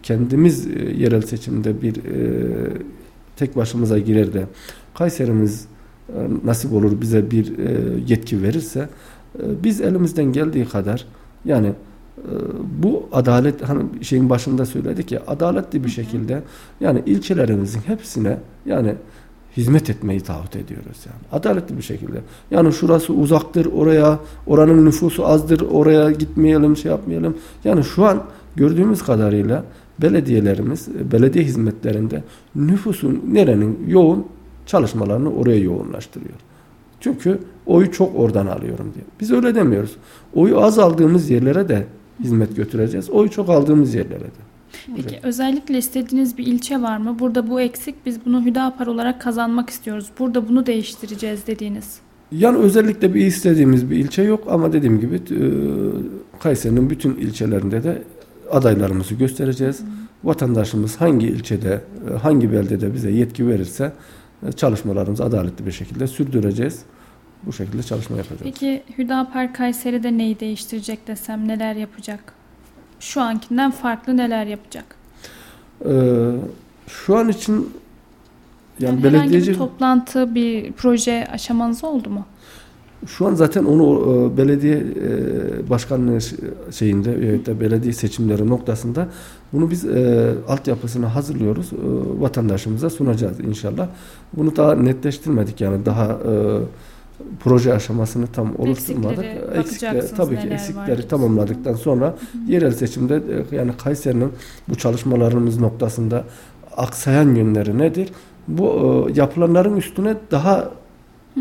kendimiz 0.04 0.68
e, 0.68 0.94
yerel 0.98 1.22
seçimde 1.22 1.82
bir 1.82 1.96
e, 1.96 2.28
tek 3.36 3.56
başımıza 3.56 4.00
girer 4.00 4.34
de 4.34 4.46
Kayserimiz 4.94 5.66
e, 6.10 6.14
nasip 6.44 6.74
olur 6.74 7.02
bize 7.02 7.32
bir 7.32 7.54
yetki 8.08 8.44
verirse 8.44 8.90
biz 9.64 9.82
elimizden 9.82 10.26
geldiği 10.26 10.66
kadar 10.66 11.06
yani 11.46 11.74
bu 12.82 13.10
adalet 13.12 13.62
hani 13.62 13.84
şeyin 14.02 14.30
başında 14.30 14.66
söyledik 14.66 15.12
ya 15.12 15.22
adaletli 15.28 15.84
bir 15.84 15.90
şekilde 15.90 16.44
yani 16.80 17.04
ilçelerimizin 17.06 17.80
hepsine 17.80 18.38
yani 18.66 18.96
hizmet 19.58 19.90
etmeyi 19.90 20.22
taahhüt 20.22 20.56
ediyoruz 20.56 20.98
yani. 21.06 21.42
Adaletli 21.42 21.78
bir 21.78 21.82
şekilde. 21.82 22.18
Yani 22.52 22.74
şurası 22.74 23.14
uzaktır 23.14 23.66
oraya, 23.66 24.20
oranın 24.48 24.86
nüfusu 24.86 25.28
azdır, 25.28 25.62
oraya 25.62 26.12
gitmeyelim, 26.12 26.78
şey 26.78 26.92
yapmayalım. 26.92 27.38
Yani 27.64 27.84
şu 27.84 28.06
an 28.06 28.24
gördüğümüz 28.56 29.04
kadarıyla 29.04 29.64
belediyelerimiz, 30.02 30.88
belediye 31.12 31.46
hizmetlerinde 31.46 32.24
nüfusun 32.56 33.24
nerenin 33.32 33.80
yoğun 33.88 34.26
çalışmalarını 34.66 35.34
oraya 35.34 35.60
yoğunlaştırıyor. 35.60 36.36
Çünkü 37.00 37.40
oyu 37.66 37.92
çok 37.92 38.20
oradan 38.20 38.48
alıyorum 38.48 38.92
diye. 38.94 39.06
Biz 39.20 39.32
öyle 39.32 39.56
demiyoruz. 39.56 39.96
Oyu 40.34 40.60
az 40.60 40.80
aldığımız 40.80 41.30
yerlere 41.30 41.70
de 41.70 41.86
hizmet 42.24 42.56
götüreceğiz. 42.56 43.10
Oyu 43.10 43.30
çok 43.30 43.50
aldığımız 43.50 43.96
yerlere 43.96 44.20
de. 44.20 44.46
Peki 44.96 45.16
evet. 45.16 45.26
özellikle 45.26 45.78
istediğiniz 45.78 46.38
bir 46.38 46.48
ilçe 46.48 46.82
var 46.82 46.98
mı? 46.98 47.20
Burada 47.20 47.50
bu 47.50 47.62
eksik 47.62 47.96
biz 48.06 48.26
bunu 48.26 48.46
Hüdapar 48.46 48.88
olarak 48.88 49.22
kazanmak 49.22 49.70
istiyoruz. 49.70 50.10
Burada 50.20 50.50
bunu 50.50 50.66
değiştireceğiz 50.66 51.48
dediğiniz. 51.48 52.00
Yani 52.32 52.58
özellikle 52.58 53.14
bir 53.14 53.26
istediğimiz 53.26 53.90
bir 53.90 53.96
ilçe 53.96 54.22
yok 54.22 54.44
ama 54.50 54.74
dediğim 54.74 55.00
gibi 55.00 55.16
e, 55.16 55.40
Kayseri'nin 56.40 56.90
bütün 56.90 57.16
ilçelerinde 57.16 57.84
de 57.84 58.02
adaylarımızı 58.52 59.16
göstereceğiz. 59.16 59.82
Vatandaşımız 60.24 61.02
hangi 61.02 61.28
ilçede, 61.28 61.82
hangi 62.22 62.52
beldede 62.52 62.94
bize 62.94 63.12
yetki 63.12 63.48
verirse 63.48 63.94
e, 64.48 64.52
çalışmalarımızı 64.52 65.24
adaletli 65.24 65.66
bir 65.66 65.72
şekilde 65.72 66.08
sürdüreceğiz. 66.08 66.82
Bu 67.44 67.54
şekilde 67.54 67.84
çalışma 67.84 68.18
yapacağız. 68.18 68.42
Peki 68.44 68.84
Hüdapar 68.98 69.54
Kayseri'de 69.54 70.18
neyi 70.18 70.40
değiştirecek 70.40 71.08
desem 71.08 71.48
neler 71.48 71.76
yapacak? 71.76 72.34
Şu 73.00 73.22
ankinden 73.22 73.72
farklı 73.72 74.18
neler 74.18 74.46
yapacak? 74.46 74.96
Ee, 75.86 76.32
şu 76.88 77.18
an 77.18 77.30
için 77.30 77.54
yani, 78.80 78.94
yani 78.94 79.04
belediyeci... 79.04 79.52
bir 79.52 79.58
toplantı, 79.58 80.36
bir 80.36 80.72
proje 80.72 81.28
aşamanız 81.32 81.84
oldu 81.84 82.10
mu? 82.10 82.26
Şu 83.08 83.28
an 83.28 83.34
zaten 83.34 83.66
onu 83.66 83.84
e, 84.34 84.38
belediye 84.38 84.76
e, 84.78 85.70
başkanlığı 85.70 86.20
şeyinde 86.72 87.14
evet 87.14 87.46
de 87.46 87.60
belediye 87.60 87.94
seçimleri 87.94 88.48
noktasında 88.50 89.08
bunu 89.54 89.72
biz 89.72 89.86
e, 89.86 90.34
altyapısını 90.48 91.06
hazırlıyoruz. 91.06 91.74
E, 91.74 91.78
vatandaşımıza 92.22 92.90
sunacağız 92.90 93.40
inşallah. 93.40 93.88
Bunu 94.34 94.56
daha 94.56 94.76
netleştirmedik 94.76 95.62
yani 95.62 95.86
daha 95.86 96.06
e, 96.06 96.60
proje 97.40 97.74
aşamasını 97.74 98.28
tam 98.28 98.56
oluşturmadık. 98.58 99.26
Eksikleri, 99.56 100.16
tabii 100.18 100.40
ki 100.40 100.48
eksikleri 100.48 101.04
var. 101.04 101.10
tamamladıktan 101.10 101.74
sonra 101.74 102.06
Hı-hı. 102.06 102.52
yerel 102.52 102.72
seçimde 102.72 103.16
e, 103.52 103.56
yani 103.56 103.72
Kayseri'nin 103.84 104.32
bu 104.70 104.76
çalışmalarımız 104.76 105.60
noktasında 105.60 106.24
aksayan 106.78 107.36
yönleri 107.36 107.78
nedir? 107.78 108.10
Bu 108.48 108.68
e, 109.10 109.20
yapılanların 109.20 109.78
üstüne 109.78 110.16
daha. 110.32 110.72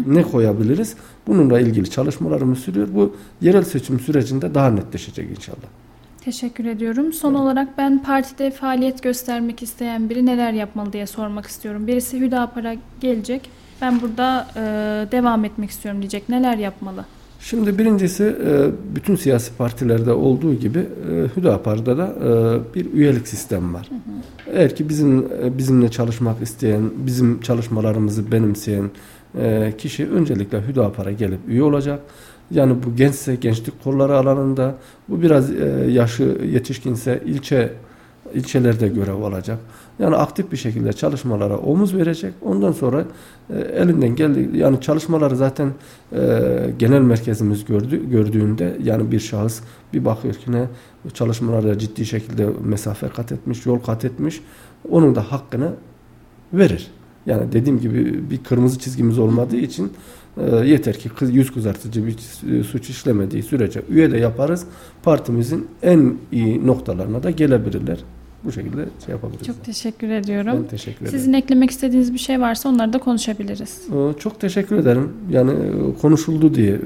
Ne 0.07 0.22
koyabiliriz? 0.22 0.95
Bununla 1.26 1.61
ilgili 1.61 1.90
çalışmalarımız 1.90 2.59
sürüyor. 2.59 2.88
Bu 2.95 3.16
yerel 3.40 3.62
seçim 3.62 4.01
sürecinde 4.01 4.55
daha 4.55 4.70
netleşecek 4.70 5.30
inşallah. 5.30 5.66
Teşekkür 6.24 6.64
ediyorum. 6.64 7.12
Son 7.12 7.30
evet. 7.30 7.40
olarak 7.40 7.78
ben 7.78 8.03
partide 8.03 8.51
faaliyet 8.51 9.03
göstermek 9.03 9.62
isteyen 9.62 10.11
biri 10.11 10.26
neler 10.26 10.53
yapmalı 10.53 10.92
diye 10.92 11.07
sormak 11.07 11.47
istiyorum. 11.47 11.86
Birisi 11.86 12.20
Hüdapar'a 12.20 12.76
gelecek 13.01 13.51
ben 13.82 14.01
burada 14.01 14.47
e, 14.57 14.61
devam 15.12 15.45
etmek 15.45 15.70
istiyorum 15.70 16.01
diyecek. 16.01 16.28
Neler 16.28 16.59
yapmalı? 16.59 17.05
Şimdi 17.40 17.78
birincisi 17.78 18.24
e, 18.24 18.70
bütün 18.95 19.16
siyasi 19.16 19.57
partilerde 19.57 20.12
olduğu 20.12 20.55
gibi 20.55 20.78
e, 20.78 21.36
Hüdapar'da 21.36 21.99
da 21.99 22.07
e, 22.07 22.74
bir 22.74 22.92
üyelik 22.92 23.28
sistemi 23.28 23.74
var. 23.74 23.90
Hı 23.90 23.95
hı. 23.95 24.59
Eğer 24.59 24.76
ki 24.76 24.88
bizim 24.88 25.28
bizimle 25.59 25.90
çalışmak 25.90 26.42
isteyen, 26.42 26.82
bizim 26.97 27.40
çalışmalarımızı 27.40 28.32
benimseyen 28.32 28.90
kişi 29.78 30.11
öncelikle 30.11 30.61
Hüdapar'a 30.68 31.12
gelip 31.12 31.41
üye 31.49 31.62
olacak. 31.62 32.01
Yani 32.51 32.76
bu 32.87 32.97
gençse 32.97 33.35
gençlik 33.35 33.85
kolları 33.85 34.16
alanında, 34.16 34.74
bu 35.09 35.22
biraz 35.22 35.51
yaşı 35.89 36.22
yetişkinse 36.53 37.22
ilçe 37.26 37.72
ilçelerde 38.35 38.89
görev 38.89 39.22
alacak. 39.22 39.59
Yani 39.99 40.16
aktif 40.16 40.53
bir 40.53 40.57
şekilde 40.57 40.93
çalışmalara 40.93 41.59
omuz 41.59 41.97
verecek. 41.97 42.35
Ondan 42.43 42.72
sonra 42.72 43.05
e, 43.51 43.59
elinden 43.59 44.16
geldi 44.16 44.51
yani 44.55 44.80
çalışmaları 44.80 45.37
zaten 45.37 45.72
e, 46.12 46.41
genel 46.78 47.01
merkezimiz 47.01 47.64
gördü, 47.64 48.11
gördüğünde 48.11 48.76
yani 48.82 49.12
bir 49.12 49.20
şahıs 49.20 49.61
bir 49.93 50.05
bakıyor 50.05 50.35
ki 50.35 50.53
ne 50.53 50.66
çalışmalarda 51.14 51.78
ciddi 51.78 52.07
şekilde 52.07 52.47
mesafe 52.64 53.09
kat 53.09 53.32
etmiş, 53.32 53.66
yol 53.66 53.78
kat 53.78 54.05
etmiş. 54.05 54.41
Onun 54.91 55.14
da 55.14 55.32
hakkını 55.32 55.72
verir. 56.53 56.91
Yani 57.27 57.53
dediğim 57.53 57.81
gibi 57.81 58.31
bir 58.31 58.39
kırmızı 58.45 58.79
çizgimiz 58.79 59.18
olmadığı 59.18 59.57
için 59.57 59.93
e, 60.37 60.57
yeter 60.57 60.99
ki 60.99 61.11
yüz 61.20 61.53
kızartıcı 61.53 62.07
bir 62.07 62.16
e, 62.59 62.64
suç 62.64 62.91
işlemediği 62.91 63.43
sürece 63.43 63.83
üye 63.89 64.12
de 64.12 64.18
yaparız. 64.18 64.66
Partimizin 65.03 65.66
en 65.83 66.14
iyi 66.33 66.66
noktalarına 66.66 67.22
da 67.22 67.31
gelebilirler 67.31 67.99
bu 68.45 68.53
şekilde 68.53 68.85
şey 69.05 69.14
yapabiliriz. 69.14 69.47
Çok 69.47 69.64
teşekkür 69.64 70.09
ediyorum. 70.09 70.53
Ben 70.62 70.68
teşekkür 70.68 71.01
ederim. 71.01 71.18
Sizin 71.18 71.33
eklemek 71.33 71.70
istediğiniz 71.70 72.12
bir 72.12 72.18
şey 72.18 72.41
varsa 72.41 72.68
onları 72.68 72.93
da 72.93 72.99
konuşabiliriz. 72.99 73.81
Ee, 73.93 74.18
çok 74.18 74.41
teşekkür 74.41 74.77
ederim. 74.77 75.12
Yani 75.31 75.51
e, 75.51 76.01
konuşuldu 76.01 76.55
diye 76.55 76.72
e, 76.72 76.79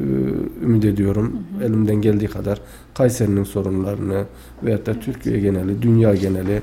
ümit 0.65 0.85
ediyorum. 0.85 1.43
Hı 1.59 1.65
hı. 1.65 1.69
Elimden 1.69 1.97
geldiği 1.97 2.29
kadar 2.29 2.61
Kayseri'nin 2.95 3.45
sorunlarını 3.45 4.25
veyahut 4.63 4.87
da 4.87 4.91
evet. 4.93 5.03
Türkiye 5.03 5.41
geneli, 5.41 5.83
dünya 5.83 6.15
geneli 6.15 6.53
e, 6.53 6.61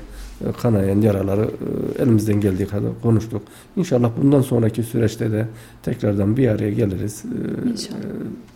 kanayan 0.62 1.00
yaraları 1.00 1.50
elimizden 1.98 2.40
geldiği 2.40 2.66
kadar 2.66 2.90
konuştuk. 3.02 3.42
İnşallah 3.76 4.10
bundan 4.22 4.42
sonraki 4.42 4.82
süreçte 4.82 5.32
de 5.32 5.46
tekrardan 5.82 6.36
bir 6.36 6.48
araya 6.48 6.70
geliriz. 6.70 7.24
İnşallah. 7.72 7.98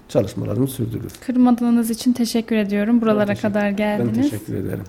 Çalışmalarımızı 0.08 0.74
sürdürürüz. 0.74 1.12
Kırmadığınız 1.26 1.90
için 1.90 2.12
teşekkür 2.12 2.56
ediyorum. 2.56 3.00
Buralara 3.00 3.26
teşekkür, 3.26 3.48
kadar 3.48 3.70
geldiniz. 3.70 4.16
Ben 4.16 4.22
teşekkür 4.22 4.54
ederim. 4.54 4.84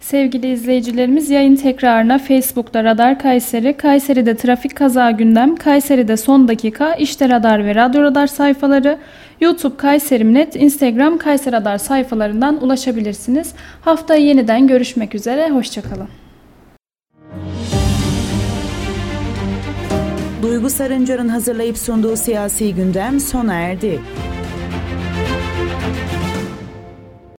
Sevgili 0.00 0.52
izleyicilerimiz 0.52 1.30
yayın 1.30 1.56
tekrarına 1.56 2.18
Facebook'ta 2.18 2.84
Radar 2.84 3.18
Kayseri, 3.18 3.76
Kayseri'de 3.76 4.36
trafik 4.36 4.76
kaza 4.76 5.10
gündem, 5.10 5.56
Kayseri'de 5.56 6.16
son 6.16 6.48
dakika, 6.48 6.94
işte 6.94 7.28
Radar 7.28 7.64
ve 7.64 7.74
Radyo 7.74 8.02
Radar 8.02 8.26
sayfaları, 8.26 8.98
YouTube 9.40 9.76
Kayserimnet, 9.76 10.56
Instagram 10.56 11.18
Kayseri 11.18 11.56
Radar 11.56 11.78
sayfalarından 11.78 12.64
ulaşabilirsiniz. 12.64 13.52
Haftaya 13.80 14.20
yeniden 14.20 14.66
görüşmek 14.66 15.14
üzere, 15.14 15.50
hoşçakalın. 15.50 16.08
Duygu 20.44 20.70
Sarıncar'ın 20.70 21.28
hazırlayıp 21.28 21.78
sunduğu 21.78 22.16
siyasi 22.16 22.74
gündem 22.74 23.20
sona 23.20 23.54
erdi. 23.54 24.00